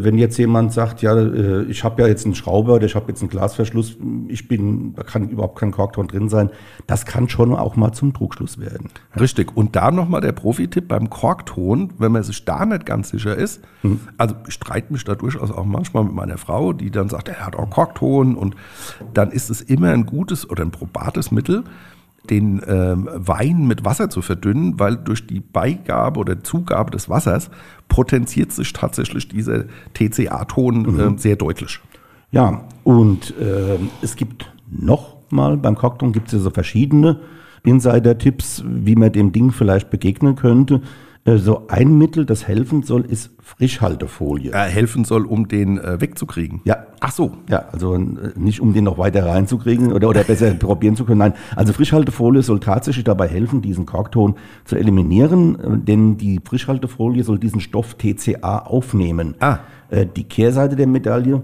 Wenn 0.00 0.16
jetzt 0.16 0.38
jemand 0.38 0.72
sagt, 0.72 1.02
ja, 1.02 1.12
äh, 1.16 1.64
ich 1.64 1.82
habe 1.82 2.00
ja 2.02 2.06
jetzt 2.06 2.24
einen 2.24 2.36
Schrauber 2.36 2.74
oder 2.74 2.86
ich 2.86 2.94
habe 2.94 3.08
jetzt 3.08 3.20
einen 3.20 3.30
Glasverschluss, 3.30 3.96
ich 4.28 4.46
bin, 4.46 4.94
da 4.94 5.02
kann 5.02 5.28
überhaupt 5.28 5.58
kein 5.58 5.72
Korkton 5.72 6.06
drin 6.06 6.28
sein, 6.28 6.50
das 6.86 7.04
kann 7.04 7.28
schon 7.28 7.52
auch 7.52 7.74
mal 7.74 7.92
zum 7.92 8.14
Trugschluss 8.14 8.58
werden. 8.58 8.90
Richtig. 9.18 9.56
Und 9.56 9.74
da 9.74 9.90
nochmal 9.90 10.20
der 10.20 10.30
Profi-Tipp 10.30 10.86
beim 10.86 11.10
Korkton, 11.10 11.94
wenn 11.98 12.12
man 12.12 12.22
sich 12.22 12.44
da 12.44 12.64
nicht 12.64 12.86
ganz 12.86 13.08
sicher 13.08 13.34
ist, 13.34 13.60
hm. 13.80 13.98
also 14.16 14.36
ich 14.46 14.54
streite 14.54 14.92
mich 14.92 15.02
da 15.02 15.16
durchaus 15.16 15.50
auch 15.50 15.64
manchmal 15.64 16.04
mit 16.04 16.14
meiner 16.14 16.38
Frau, 16.38 16.72
die 16.72 16.92
dann 16.92 17.08
sagt, 17.08 17.26
er 17.26 17.44
hat 17.44 17.56
auch 17.56 17.68
Korkton 17.68 18.36
und 18.36 18.54
dann 19.14 19.32
ist 19.32 19.50
es 19.50 19.60
immer 19.62 19.90
ein 19.90 20.06
gutes 20.06 20.48
oder 20.48 20.62
ein 20.62 20.70
probates 20.70 21.32
Mittel, 21.32 21.64
den 22.30 22.62
ähm, 22.66 23.08
Wein 23.12 23.66
mit 23.66 23.84
Wasser 23.84 24.10
zu 24.10 24.22
verdünnen, 24.22 24.78
weil 24.78 24.96
durch 24.96 25.26
die 25.26 25.40
Beigabe 25.40 26.20
oder 26.20 26.42
Zugabe 26.42 26.90
des 26.90 27.08
Wassers 27.08 27.50
potenziert 27.88 28.52
sich 28.52 28.72
tatsächlich 28.72 29.28
dieser 29.28 29.64
TCA-Ton 29.94 30.82
mhm. 30.82 31.00
äh, 31.00 31.18
sehr 31.18 31.36
deutlich. 31.36 31.80
Ja, 32.30 32.64
und 32.84 33.34
äh, 33.38 33.78
es 34.02 34.16
gibt 34.16 34.52
noch 34.70 35.16
mal, 35.30 35.56
beim 35.56 35.74
Cocktail 35.74 36.12
gibt 36.12 36.28
es 36.28 36.34
ja 36.34 36.38
so 36.40 36.50
verschiedene 36.50 37.20
Insider-Tipps, 37.64 38.64
wie 38.66 38.96
man 38.96 39.12
dem 39.12 39.32
Ding 39.32 39.50
vielleicht 39.50 39.90
begegnen 39.90 40.36
könnte. 40.36 40.82
Äh, 41.28 41.38
so 41.38 41.66
ein 41.68 41.98
Mittel, 41.98 42.24
das 42.24 42.48
helfen 42.48 42.82
soll, 42.82 43.02
ist 43.02 43.30
Frischhaltefolie. 43.40 44.52
Äh, 44.52 44.68
helfen 44.70 45.04
soll, 45.04 45.26
um 45.26 45.48
den 45.48 45.78
äh, 45.78 46.00
wegzukriegen. 46.00 46.60
Ja. 46.64 46.86
Ach 47.00 47.12
so. 47.12 47.32
Ja, 47.48 47.66
also 47.70 47.94
äh, 47.94 48.00
nicht 48.36 48.60
um 48.60 48.72
den 48.72 48.84
noch 48.84 48.98
weiter 48.98 49.26
reinzukriegen 49.26 49.92
oder, 49.92 50.08
oder 50.08 50.24
besser 50.24 50.50
probieren 50.54 50.96
zu 50.96 51.04
können. 51.04 51.18
Nein, 51.18 51.34
also 51.54 51.72
Frischhaltefolie 51.72 52.42
soll 52.42 52.60
tatsächlich 52.60 53.04
dabei 53.04 53.28
helfen, 53.28 53.60
diesen 53.62 53.84
Korkton 53.84 54.36
zu 54.64 54.76
eliminieren, 54.76 55.58
äh, 55.60 55.78
denn 55.78 56.16
die 56.16 56.40
Frischhaltefolie 56.42 57.22
soll 57.24 57.38
diesen 57.38 57.60
Stoff 57.60 57.94
TCA 57.94 58.60
aufnehmen. 58.60 59.34
Ah. 59.40 59.58
Äh, 59.90 60.06
die 60.06 60.24
Kehrseite 60.24 60.76
der 60.76 60.86
Medaille 60.86 61.42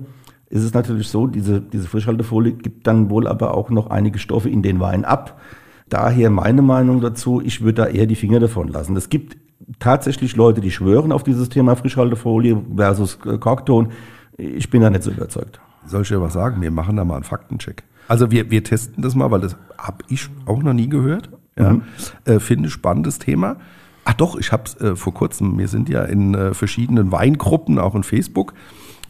ist 0.49 0.63
es 0.63 0.73
natürlich 0.73 1.09
so, 1.09 1.27
diese, 1.27 1.61
diese 1.61 1.89
Frischhaltefolie 1.89 2.53
gibt 2.53 2.87
dann 2.87 3.11
wohl 3.11 3.27
aber 3.27 3.55
auch 3.55 3.71
noch 3.71 3.91
einige 3.91 4.19
Stoffe 4.19 4.49
in 4.49 4.63
den 4.63 4.81
Wein 4.81 5.05
ab. 5.05 5.41
Daher 5.89 6.31
meine 6.31 6.63
Meinung 6.63 7.01
dazu, 7.01 7.43
ich 7.45 7.61
würde 7.61 7.83
da 7.83 7.87
eher 7.87 8.07
die 8.07 8.15
Finger 8.15 8.41
davon 8.41 8.69
lassen. 8.69 8.97
Es 8.97 9.11
gibt 9.11 9.37
tatsächlich 9.79 10.37
Leute, 10.37 10.61
die 10.61 10.71
schwören 10.71 11.13
auf 11.13 11.23
dieses 11.23 11.49
Thema 11.49 11.77
Frischhaltefolie 11.77 12.61
versus 12.77 13.19
Korkton. 13.19 13.93
Ich 14.37 14.71
bin 14.71 14.83
da 14.83 14.91
nicht 14.91 15.03
so 15.03 15.11
überzeugt. 15.11 15.61
Soll 15.87 16.03
ich 16.03 16.09
dir 16.09 16.21
was 16.21 16.33
sagen? 16.33 16.61
Wir 16.61 16.71
machen 16.71 16.97
da 16.97 17.05
mal 17.05 17.17
einen 17.17 17.25
Faktencheck. 17.25 17.85
Also 18.09 18.31
wir, 18.31 18.51
wir 18.51 18.65
testen 18.65 19.03
das 19.03 19.15
mal, 19.15 19.31
weil 19.31 19.41
das 19.41 19.57
habe 19.79 19.99
ich 20.09 20.29
auch 20.47 20.63
noch 20.63 20.73
nie 20.73 20.89
gehört. 20.89 21.31
Ja. 21.59 21.75
Mhm. 21.75 21.83
Äh, 22.25 22.41
Finde 22.41 22.71
spannendes 22.71 23.19
Thema. 23.19 23.57
Ach 24.05 24.15
doch, 24.15 24.37
ich 24.37 24.53
habe 24.53 24.65
es 24.67 24.81
äh, 24.81 24.97
vor 24.97 25.15
kurzem, 25.15 25.59
wir 25.59 25.69
sind 25.69 25.89
ja 25.89 26.03
in 26.03 26.35
äh, 26.35 26.53
verschiedenen 26.53 27.11
Weingruppen, 27.11 27.79
auch 27.79 27.95
in 27.95 28.03
Facebook. 28.03 28.53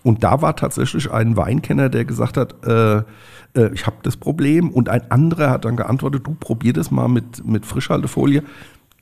Und 0.04 0.22
da 0.22 0.42
war 0.42 0.54
tatsächlich 0.54 1.10
ein 1.10 1.36
Weinkenner, 1.36 1.88
der 1.88 2.04
gesagt 2.04 2.36
hat, 2.36 2.64
äh, 2.66 2.98
äh, 2.98 3.72
ich 3.72 3.86
habe 3.86 3.96
das 4.02 4.16
Problem. 4.16 4.70
Und 4.70 4.88
ein 4.88 5.10
anderer 5.10 5.50
hat 5.50 5.64
dann 5.64 5.76
geantwortet, 5.76 6.26
du 6.26 6.34
probier 6.38 6.72
das 6.72 6.90
mal 6.90 7.08
mit, 7.08 7.44
mit 7.46 7.66
Frischhaltefolie. 7.66 8.42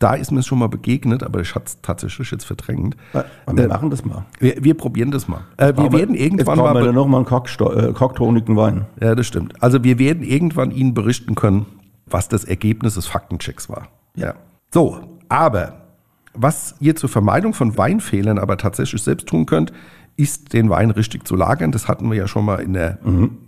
Da 0.02 0.14
ist 0.14 0.32
mir 0.32 0.42
schon 0.42 0.58
mal 0.58 0.68
begegnet, 0.68 1.22
aber 1.22 1.40
ich 1.40 1.54
hatte 1.54 1.66
es 1.66 1.80
tatsächlich 1.80 2.28
jetzt 2.32 2.44
verdrängt. 2.44 2.96
wir 3.12 3.64
äh, 3.64 3.68
machen 3.68 3.88
das 3.88 4.04
mal. 4.04 4.24
Wir, 4.40 4.56
wir 4.64 4.74
probieren 4.74 5.12
das 5.12 5.28
mal. 5.28 5.42
Äh, 5.58 5.74
wir 5.76 5.92
werden 5.92 6.16
irgendwann 6.16 6.58
jetzt 6.58 6.74
mal. 6.74 6.84
Wir 6.84 6.92
noch 6.92 7.06
mal 7.06 7.24
einen 7.24 7.94
Koktoniken 7.94 8.56
äh, 8.56 8.58
Wein. 8.58 8.86
Ja, 9.00 9.14
das 9.14 9.28
stimmt. 9.28 9.62
Also 9.62 9.84
wir 9.84 10.00
werden 10.00 10.24
irgendwann 10.24 10.72
Ihnen 10.72 10.92
berichten 10.92 11.36
können, 11.36 11.66
was 12.06 12.28
das 12.28 12.42
Ergebnis 12.42 12.94
des 12.94 13.06
Faktenchecks 13.06 13.68
war. 13.68 13.90
Ja. 14.16 14.34
So, 14.72 14.98
aber 15.28 15.82
was 16.34 16.74
ihr 16.80 16.96
zur 16.96 17.08
Vermeidung 17.08 17.54
von 17.54 17.78
Weinfehlern 17.78 18.38
aber 18.38 18.56
tatsächlich 18.56 19.02
selbst 19.04 19.28
tun 19.28 19.46
könnt, 19.46 19.72
ist 20.16 20.52
den 20.52 20.68
Wein 20.68 20.90
richtig 20.90 21.28
zu 21.28 21.36
lagern. 21.36 21.70
Das 21.70 21.86
hatten 21.86 22.10
wir 22.10 22.16
ja 22.18 22.26
schon 22.26 22.44
mal 22.44 22.56
in 22.56 22.72
der 22.72 22.98
mhm. 23.04 23.38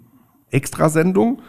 Extrasendung. 0.53 1.43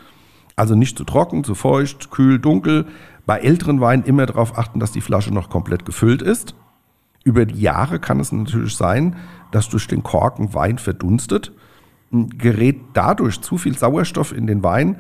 Also 0.56 0.74
nicht 0.74 0.98
zu 0.98 1.04
trocken, 1.04 1.44
zu 1.44 1.54
feucht, 1.54 2.10
kühl, 2.10 2.40
dunkel. 2.40 2.88
Bei 3.26 3.40
älteren 3.40 3.82
Weinen 3.82 4.04
immer 4.04 4.26
darauf 4.26 4.58
achten, 4.58 4.80
dass 4.80 4.92
die 4.92 5.02
Flasche 5.02 5.34
noch 5.34 5.50
komplett 5.50 5.86
gefüllt 5.86 6.22
ist. 6.22 6.56
Über 7.24 7.46
die 7.46 7.60
Jahre 7.60 8.00
kann 8.00 8.20
es 8.20 8.32
natürlich 8.32 8.76
sein, 8.76 9.16
dass 9.52 9.70
durch 9.70 9.88
den 9.88 10.04
Korken 10.04 10.54
Wein 10.54 10.78
verdunstet. 10.78 11.52
Gerät 12.12 12.78
dadurch 12.94 13.42
zu 13.42 13.58
viel 13.58 13.78
Sauerstoff 13.78 14.32
in 14.32 14.46
den 14.46 14.64
Wein, 14.64 14.98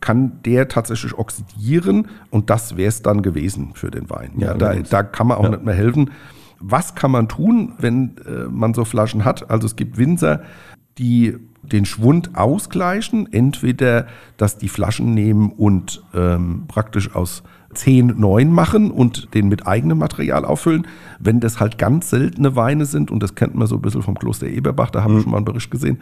kann 0.00 0.40
der 0.44 0.68
tatsächlich 0.68 1.18
oxidieren 1.18 2.08
und 2.30 2.50
das 2.50 2.76
wäre 2.76 2.88
es 2.88 3.02
dann 3.02 3.22
gewesen 3.22 3.72
für 3.74 3.90
den 3.90 4.08
Wein. 4.08 4.32
Ja, 4.36 4.54
da, 4.54 4.74
da 4.74 5.02
kann 5.02 5.26
man 5.26 5.38
auch 5.38 5.44
ja. 5.44 5.50
nicht 5.50 5.64
mehr 5.64 5.74
helfen. 5.74 6.10
Was 6.60 6.94
kann 6.94 7.10
man 7.10 7.28
tun, 7.28 7.74
wenn 7.78 8.16
äh, 8.18 8.48
man 8.48 8.72
so 8.72 8.84
Flaschen 8.84 9.24
hat? 9.24 9.50
Also 9.50 9.66
es 9.66 9.74
gibt 9.74 9.96
Winzer, 9.98 10.42
die 10.98 11.38
den 11.62 11.84
Schwund 11.84 12.36
ausgleichen. 12.36 13.32
Entweder, 13.32 14.06
dass 14.36 14.58
die 14.58 14.68
Flaschen 14.68 15.14
nehmen 15.14 15.50
und 15.50 16.02
ähm, 16.14 16.64
praktisch 16.68 17.14
aus 17.14 17.42
10 17.74 18.18
neun 18.18 18.52
machen 18.52 18.90
und 18.90 19.34
den 19.34 19.48
mit 19.48 19.66
eigenem 19.66 19.98
Material 19.98 20.44
auffüllen. 20.44 20.86
Wenn 21.18 21.40
das 21.40 21.60
halt 21.60 21.78
ganz 21.78 22.10
seltene 22.10 22.56
Weine 22.56 22.86
sind, 22.86 23.10
und 23.10 23.22
das 23.22 23.34
kennt 23.34 23.54
man 23.54 23.66
so 23.66 23.76
ein 23.76 23.82
bisschen 23.82 24.02
vom 24.02 24.18
Kloster 24.18 24.46
Eberbach, 24.46 24.90
da 24.90 25.02
haben 25.02 25.14
mhm. 25.14 25.16
wir 25.16 25.22
schon 25.22 25.30
mal 25.30 25.36
einen 25.38 25.46
Bericht 25.46 25.70
gesehen, 25.70 26.00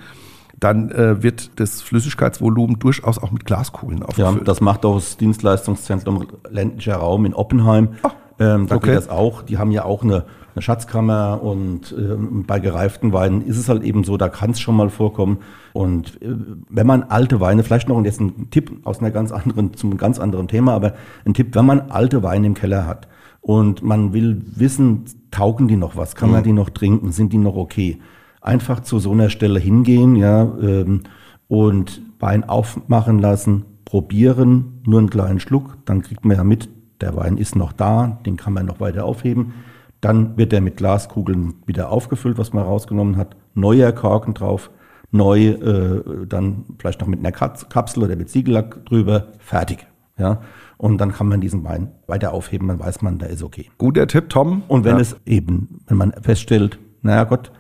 dann 0.59 0.91
äh, 0.91 1.23
wird 1.23 1.59
das 1.59 1.81
Flüssigkeitsvolumen 1.81 2.79
durchaus 2.79 3.19
auch 3.19 3.31
mit 3.31 3.47
Glaskugeln 3.47 4.03
aufgefüllt. 4.03 4.39
Ja, 4.39 4.45
das 4.45 4.61
macht 4.61 4.85
auch 4.85 4.97
das 4.97 5.17
Dienstleistungszentrum 5.17 6.27
ländlicher 6.51 6.97
Raum 6.97 7.25
in 7.25 7.35
Oppenheim. 7.35 7.91
Ach, 8.03 8.15
ähm, 8.41 8.67
da 8.67 8.77
okay. 8.77 8.89
geht 8.89 8.97
das 8.97 9.09
auch. 9.09 9.43
Die 9.43 9.59
haben 9.59 9.71
ja 9.71 9.85
auch 9.85 10.03
eine 10.03 10.25
eine 10.55 10.63
Schatzkammer 10.63 11.43
und 11.43 11.93
äh, 11.93 12.17
bei 12.47 12.59
gereiften 12.59 13.13
Weinen 13.13 13.43
ist 13.43 13.59
es 13.59 13.69
halt 13.69 13.83
eben 13.83 14.05
so, 14.05 14.17
da 14.17 14.29
kann 14.29 14.51
es 14.51 14.61
schon 14.61 14.77
mal 14.77 14.91
vorkommen. 14.91 15.39
Und 15.73 16.21
äh, 16.23 16.35
wenn 16.69 16.87
man 16.87 17.05
alte 17.05 17.41
Weine, 17.41 17.63
vielleicht 17.63 17.89
noch 17.89 17.97
und 17.97 18.05
jetzt 18.05 18.21
ein 18.21 18.51
Tipp 18.51 18.81
aus 18.85 19.01
einer 19.01 19.11
ganz 19.11 19.33
anderen, 19.33 19.75
zum 19.75 19.97
ganz 19.97 20.19
anderen 20.19 20.49
Thema, 20.49 20.75
aber 20.75 20.95
ein 21.25 21.35
Tipp, 21.35 21.55
wenn 21.55 21.67
man 21.67 21.91
alte 21.91 22.23
Weine 22.23 22.49
im 22.49 22.55
Keller 22.55 22.87
hat 22.87 23.09
und 23.41 23.83
man 23.83 24.13
will 24.13 24.43
wissen, 24.45 25.05
taugen 25.31 25.69
die 25.69 25.77
noch 25.77 25.97
was, 25.97 26.15
kann 26.15 26.31
mhm. 26.31 26.35
man 26.35 26.45
die 26.45 26.53
noch 26.53 26.71
trinken, 26.71 27.13
sind 27.13 27.33
die 27.33 27.39
noch 27.39 27.57
okay? 27.57 28.01
Einfach 28.41 28.81
zu 28.81 28.99
so 28.99 29.13
einer 29.13 29.31
Stelle 29.31 29.61
hingehen, 29.61 30.17
ja, 30.17 30.43
ähm, 30.61 31.03
und 31.47 32.03
Wein 32.19 32.49
aufmachen 32.49 33.19
lassen, 33.19 33.65
probieren, 33.85 34.81
nur 34.87 34.99
einen 34.99 35.11
kleinen 35.11 35.41
Schluck, 35.41 35.79
dann 35.85 36.03
kriegt 36.03 36.25
man 36.25 36.37
ja 36.37 36.45
mit, 36.45 36.69
der 37.01 37.17
Wein 37.17 37.37
ist 37.37 37.57
noch 37.57 37.73
da, 37.73 38.19
den 38.27 38.37
kann 38.37 38.53
man 38.53 38.67
noch 38.67 38.81
weiter 38.81 39.05
aufheben. 39.05 39.55
Dann 40.01 40.37
wird 40.37 40.53
er 40.53 40.61
mit 40.61 40.77
Glaskugeln 40.77 41.55
wieder 41.67 41.91
aufgefüllt, 41.91 42.39
was 42.39 42.53
man 42.53 42.65
rausgenommen 42.65 43.17
hat. 43.17 43.37
neuer 43.55 43.93
Korken 43.93 44.35
drauf, 44.35 44.71
neu, 45.11 45.49
äh, 45.49 46.27
dann 46.27 46.65
vielleicht 46.79 47.01
noch 47.01 47.09
mit 47.09 47.19
einer 47.19 47.33
Kapsel 47.33 48.05
oder 48.05 48.17
mit 48.17 48.31
Siegellack 48.31 48.85
drüber, 48.87 49.29
fertig. 49.39 49.87
Ja, 50.17 50.43
und 50.77 50.99
dann 50.99 51.13
kann 51.13 51.29
man 51.29 51.41
diesen 51.41 51.65
Wein 51.65 51.93
weiter 52.07 52.33
aufheben, 52.33 52.69
dann 52.69 52.79
weiß 52.79 53.01
man, 53.03 53.19
der 53.19 53.31
ist 53.31 53.43
okay. 53.43 53.71
Guter 53.79 54.07
Tipp, 54.07 54.29
Tom. 54.29 54.63
Und 54.69 54.85
wenn 54.85 54.97
ja. 54.97 55.01
es 55.01 55.17
eben, 55.25 55.81
wenn 55.87 55.97
man 55.97 56.13
feststellt, 56.13 56.79
naja 57.03 57.25
Gott, 57.25 57.51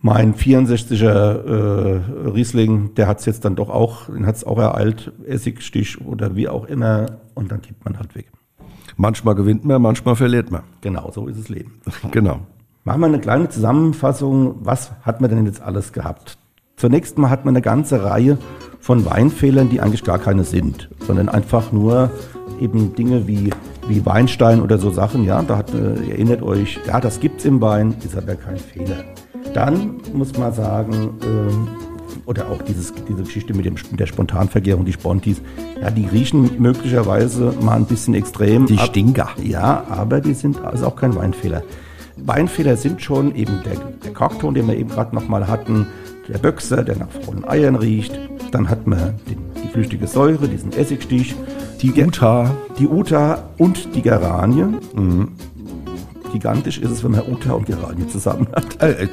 mein 0.00 0.34
64er 0.34 1.06
äh, 1.06 2.28
Riesling, 2.30 2.94
der 2.94 3.06
hat 3.06 3.20
es 3.20 3.26
jetzt 3.26 3.44
dann 3.44 3.56
doch 3.56 3.70
auch, 3.70 4.06
den 4.06 4.26
hat 4.26 4.36
es 4.36 4.44
auch 4.44 4.58
ereilt, 4.58 5.12
Essigstich 5.26 6.04
oder 6.04 6.34
wie 6.34 6.48
auch 6.48 6.66
immer, 6.66 7.06
und 7.34 7.52
dann 7.52 7.62
gibt 7.62 7.84
man 7.84 7.98
halt 7.98 8.14
weg. 8.14 8.30
Manchmal 9.02 9.34
gewinnt 9.34 9.64
man, 9.64 9.82
manchmal 9.82 10.14
verliert 10.14 10.52
man. 10.52 10.62
Genau, 10.80 11.10
so 11.10 11.26
ist 11.26 11.36
das 11.36 11.48
Leben. 11.48 11.80
genau. 12.12 12.38
Machen 12.84 13.00
wir 13.00 13.08
eine 13.08 13.18
kleine 13.18 13.48
Zusammenfassung. 13.48 14.54
Was 14.60 14.92
hat 15.02 15.20
man 15.20 15.28
denn 15.28 15.44
jetzt 15.44 15.60
alles 15.60 15.92
gehabt? 15.92 16.38
Zunächst 16.76 17.18
mal 17.18 17.28
hat 17.28 17.44
man 17.44 17.56
eine 17.56 17.62
ganze 17.62 18.04
Reihe 18.04 18.38
von 18.78 19.04
Weinfehlern, 19.04 19.68
die 19.68 19.80
eigentlich 19.80 20.04
gar 20.04 20.20
keine 20.20 20.44
sind, 20.44 20.88
sondern 21.00 21.28
einfach 21.28 21.72
nur 21.72 22.12
eben 22.60 22.94
Dinge 22.94 23.26
wie, 23.26 23.50
wie 23.88 24.06
Weinstein 24.06 24.60
oder 24.62 24.78
so 24.78 24.92
Sachen. 24.92 25.24
Ja, 25.24 25.42
da 25.42 25.56
hat, 25.56 25.74
äh, 25.74 26.10
erinnert 26.12 26.42
euch, 26.42 26.78
ja, 26.86 27.00
das 27.00 27.18
gibt's 27.18 27.44
im 27.44 27.60
Wein, 27.60 27.96
ist 28.04 28.16
aber 28.16 28.36
kein 28.36 28.56
Fehler. 28.56 29.02
Dann 29.52 29.96
muss 30.14 30.38
man 30.38 30.52
sagen, 30.52 31.18
äh, 31.22 31.91
oder 32.26 32.48
auch 32.48 32.62
dieses, 32.62 32.92
diese 33.08 33.22
Geschichte 33.22 33.54
mit, 33.54 33.64
dem, 33.64 33.74
mit 33.90 34.00
der 34.00 34.06
Spontanvergärung, 34.06 34.84
die 34.84 34.92
Spontis, 34.92 35.40
ja, 35.80 35.90
die 35.90 36.06
riechen 36.06 36.50
möglicherweise 36.58 37.54
mal 37.60 37.76
ein 37.76 37.86
bisschen 37.86 38.14
extrem. 38.14 38.66
Die 38.66 38.78
Stinker. 38.78 39.30
Ja, 39.42 39.84
aber 39.88 40.20
die 40.20 40.34
sind 40.34 40.60
also 40.62 40.86
auch 40.86 40.96
kein 40.96 41.14
Weinfehler. 41.14 41.62
Weinfehler 42.16 42.76
sind 42.76 43.02
schon 43.02 43.34
eben 43.34 43.60
der, 43.64 43.76
der 44.04 44.12
Korkton, 44.12 44.54
den 44.54 44.68
wir 44.68 44.76
eben 44.76 44.90
gerade 44.90 45.14
nochmal 45.14 45.48
hatten, 45.48 45.86
der 46.28 46.38
Böxer, 46.38 46.84
der 46.84 46.96
nach 46.96 47.10
faulen 47.10 47.48
Eiern 47.48 47.74
riecht. 47.74 48.18
Dann 48.52 48.68
hat 48.68 48.86
man 48.86 49.14
den, 49.28 49.38
die 49.62 49.68
flüchtige 49.68 50.06
Säure, 50.06 50.48
diesen 50.48 50.72
Essigstich. 50.72 51.34
Die 51.80 51.92
Uta. 52.00 52.50
Die 52.78 52.86
Uta 52.86 53.50
und 53.58 53.94
die 53.94 54.02
Geranie. 54.02 54.66
Mhm. 54.94 55.28
Gigantisch 56.32 56.78
ist 56.78 56.90
es, 56.90 57.04
wenn 57.04 57.12
man 57.12 57.22
Uta 57.28 57.52
und 57.52 57.66
Geranie 57.66 58.06
zusammen 58.08 58.48
hat. 58.54 58.82
Äh, 58.82 59.04
äh 59.04 59.08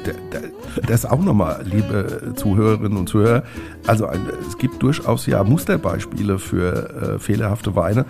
das 0.86 1.04
auch 1.04 1.20
nochmal, 1.20 1.62
liebe 1.64 2.32
Zuhörerinnen 2.36 2.96
und 2.96 3.08
Zuhörer. 3.08 3.42
Also 3.86 4.08
es 4.48 4.56
gibt 4.56 4.82
durchaus 4.82 5.26
ja 5.26 5.42
Musterbeispiele 5.42 6.38
für 6.38 7.16
äh, 7.16 7.18
fehlerhafte 7.18 7.74
Weine. 7.74 8.04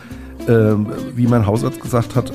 Ähm, 0.48 0.86
wie 1.14 1.26
mein 1.26 1.46
Hausarzt 1.46 1.80
gesagt 1.80 2.16
hat, 2.16 2.30
äh, 2.30 2.34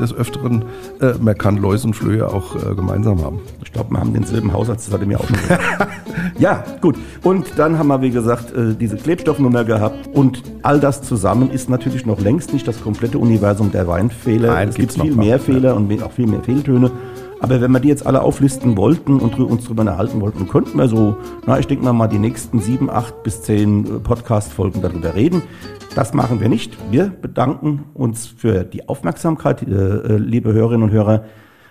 des 0.00 0.12
Öfteren, 0.12 0.64
äh, 1.00 1.14
man 1.20 1.36
kann 1.36 1.56
Läuse 1.56 1.86
und 1.86 1.94
Flöhe 1.94 2.28
auch 2.28 2.56
äh, 2.56 2.74
gemeinsam 2.74 3.22
haben. 3.22 3.40
Ich 3.64 3.72
glaube, 3.72 3.90
wir 3.90 4.00
haben 4.00 4.12
denselben 4.12 4.52
Hausarzt, 4.52 4.86
das 4.86 4.94
hat 4.94 5.00
er 5.00 5.06
mir 5.06 5.20
auch 5.20 5.26
schon 5.26 5.36
gesagt. 5.36 5.62
ja, 6.38 6.64
gut. 6.80 6.96
Und 7.22 7.52
dann 7.56 7.78
haben 7.78 7.88
wir, 7.88 8.00
wie 8.02 8.10
gesagt, 8.10 8.52
äh, 8.54 8.74
diese 8.74 8.96
Klebstoffnummer 8.96 9.64
gehabt. 9.64 10.08
Und 10.12 10.42
all 10.62 10.80
das 10.80 11.02
zusammen 11.02 11.50
ist 11.50 11.68
natürlich 11.68 12.06
noch 12.06 12.20
längst 12.20 12.52
nicht 12.52 12.66
das 12.66 12.82
komplette 12.82 13.18
Universum 13.18 13.72
der 13.72 13.86
Weinfehler. 13.86 14.48
Nein, 14.48 14.68
es 14.68 14.76
gibt 14.76 14.92
viel 14.92 15.14
mehr 15.14 15.38
Fehler 15.38 15.70
ja. 15.70 15.72
und 15.74 16.02
auch 16.02 16.12
viel 16.12 16.26
mehr 16.26 16.40
Fehltöne. 16.40 16.90
Aber 17.44 17.60
wenn 17.60 17.72
wir 17.72 17.80
die 17.80 17.88
jetzt 17.88 18.06
alle 18.06 18.22
auflisten 18.22 18.74
wollten 18.78 19.18
und 19.18 19.38
uns 19.38 19.64
darüber 19.64 19.84
erhalten 19.84 20.22
wollten, 20.22 20.48
könnten 20.48 20.78
wir 20.78 20.88
so, 20.88 21.18
na, 21.44 21.58
ich 21.58 21.66
denke 21.66 21.84
mal, 21.84 21.92
mal 21.92 22.08
die 22.08 22.18
nächsten 22.18 22.58
sieben, 22.58 22.88
acht 22.88 23.22
bis 23.22 23.42
zehn 23.42 23.84
äh, 23.84 24.00
Podcast-Folgen 24.00 24.80
darüber 24.80 25.14
reden. 25.14 25.42
Das 25.94 26.14
machen 26.14 26.40
wir 26.40 26.48
nicht. 26.48 26.74
Wir 26.90 27.10
bedanken 27.10 27.84
uns 27.92 28.26
für 28.26 28.64
die 28.64 28.88
Aufmerksamkeit, 28.88 29.62
äh, 29.62 29.74
äh, 29.74 30.16
liebe 30.16 30.54
Hörerinnen 30.54 30.84
und 30.84 30.90
Hörer. 30.90 31.24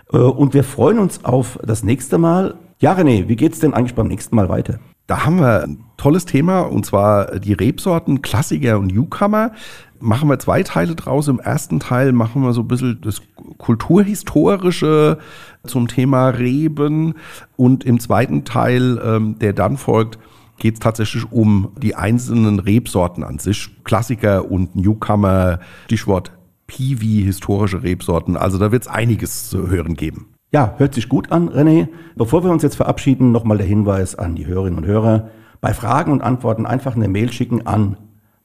Und 0.10 0.54
wir 0.54 0.64
freuen 0.64 1.00
uns 1.00 1.26
auf 1.26 1.58
das 1.66 1.84
nächste 1.84 2.20
Mal. 2.20 2.54
Ja, 2.78 2.94
René, 2.94 3.28
wie 3.28 3.36
geht's 3.36 3.58
denn 3.58 3.74
eigentlich 3.74 3.96
beim 3.96 4.10
nächsten 4.10 4.36
Mal 4.36 4.50
weiter? 4.50 4.78
Da 5.08 5.26
haben 5.26 5.40
wir 5.40 5.64
ein 5.64 5.80
tolles 5.98 6.26
Thema 6.26 6.60
und 6.60 6.86
zwar 6.86 7.40
die 7.40 7.54
Rebsorten 7.54 8.22
Klassiker 8.22 8.78
und 8.78 8.94
Newcomer. 8.94 9.54
Machen 10.00 10.30
wir 10.30 10.38
zwei 10.38 10.62
Teile 10.62 10.94
draus. 10.94 11.30
Im 11.30 11.40
ersten 11.40 11.80
Teil 11.80 12.12
machen 12.12 12.44
wir 12.44 12.54
so 12.54 12.62
ein 12.62 12.68
bisschen 12.68 13.02
das 13.02 13.24
kulturhistorische 13.58 15.18
zum 15.66 15.88
Thema 15.88 16.30
Reben 16.30 17.16
und 17.56 17.84
im 17.84 18.00
zweiten 18.00 18.46
Teil, 18.46 19.00
ähm, 19.04 19.38
der 19.40 19.54
dann 19.54 19.78
folgt, 19.78 20.20
geht 20.58 20.76
es 20.76 20.80
tatsächlich 20.80 21.32
um 21.32 21.72
die 21.82 21.96
einzelnen 21.96 22.60
Rebsorten 22.60 23.24
an 23.24 23.40
sich. 23.40 23.70
Klassiker 23.84 24.50
und 24.50 24.76
Newcomer, 24.76 25.60
Stichwort 25.86 26.32
Piwi, 26.68 27.24
historische 27.24 27.84
Rebsorten. 27.84 28.38
Also 28.38 28.58
da 28.58 28.72
wird 28.72 28.84
es 28.84 28.88
einiges 28.88 29.50
zu 29.50 29.70
hören 29.70 29.96
geben. 29.96 30.28
Ja, 30.52 30.76
hört 30.78 30.94
sich 30.94 31.10
gut 31.10 31.32
an, 31.32 31.50
René. 31.50 31.90
Bevor 32.16 32.44
wir 32.44 32.52
uns 32.52 32.64
jetzt 32.64 32.76
verabschieden, 32.76 33.32
nochmal 33.32 33.58
der 33.58 33.66
Hinweis 33.66 34.16
an 34.16 34.36
die 34.36 34.46
Hörerinnen 34.46 34.78
und 34.78 34.86
Hörer. 34.86 35.30
Bei 35.62 35.74
Fragen 35.74 36.12
und 36.12 36.22
Antworten 36.22 36.66
einfach 36.66 36.96
eine 36.96 37.08
Mail 37.08 37.32
schicken 37.32 37.66
an 37.66 37.98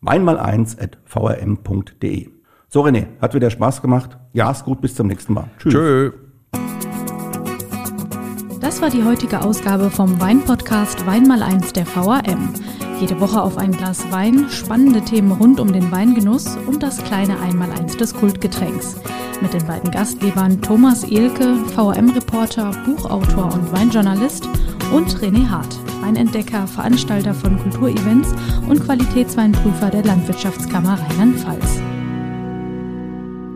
weinmal1.vrm.de. 0.03 2.38
So, 2.71 2.83
René, 2.83 3.07
hat 3.23 3.33
wieder 3.33 3.49
Spaß 3.51 3.81
gemacht. 3.81 4.19
Ja, 4.35 4.51
ist 4.51 4.65
gut, 4.65 4.83
bis 4.83 4.95
zum 4.95 5.07
nächsten 5.07 5.33
Mal. 5.33 5.49
Tschüss. 5.59 5.73
Tschö. 5.73 6.13
Das 8.61 8.83
war 8.83 8.91
die 8.91 9.05
heutige 9.05 9.41
Ausgabe 9.41 9.89
vom 9.89 10.21
Weinpodcast 10.21 10.99
Weinmal1 11.01 11.73
der 11.73 11.87
VAM. 11.87 12.53
Jede 13.01 13.19
Woche 13.21 13.41
auf 13.41 13.57
ein 13.57 13.73
Glas 13.73 14.13
Wein, 14.13 14.51
spannende 14.51 15.01
Themen 15.01 15.33
rund 15.33 15.61
um 15.61 15.73
den 15.73 15.91
Weingenuss 15.91 16.59
und 16.67 16.83
das 16.83 17.03
kleine 17.05 17.41
Einmaleins 17.41 17.97
des 17.97 18.13
Kultgetränks. 18.13 18.97
Mit 19.41 19.55
den 19.55 19.67
beiden 19.67 19.91
Gastgebern 19.91 20.61
Thomas 20.61 21.05
Ehlke, 21.05 21.57
VAM-Reporter, 21.75 22.73
Buchautor 22.85 23.55
und 23.55 23.73
Weinjournalist 23.73 24.47
und 24.93 25.09
René 25.21 25.49
Hart, 25.49 25.79
Weinentdecker, 26.03 26.67
Veranstalter 26.67 27.33
von 27.33 27.59
Kulturevents 27.59 28.35
und 28.69 28.85
Qualitätsweinprüfer 28.85 29.89
der 29.89 30.05
Landwirtschaftskammer 30.05 30.99
Rheinland-Pfalz. 31.01 31.81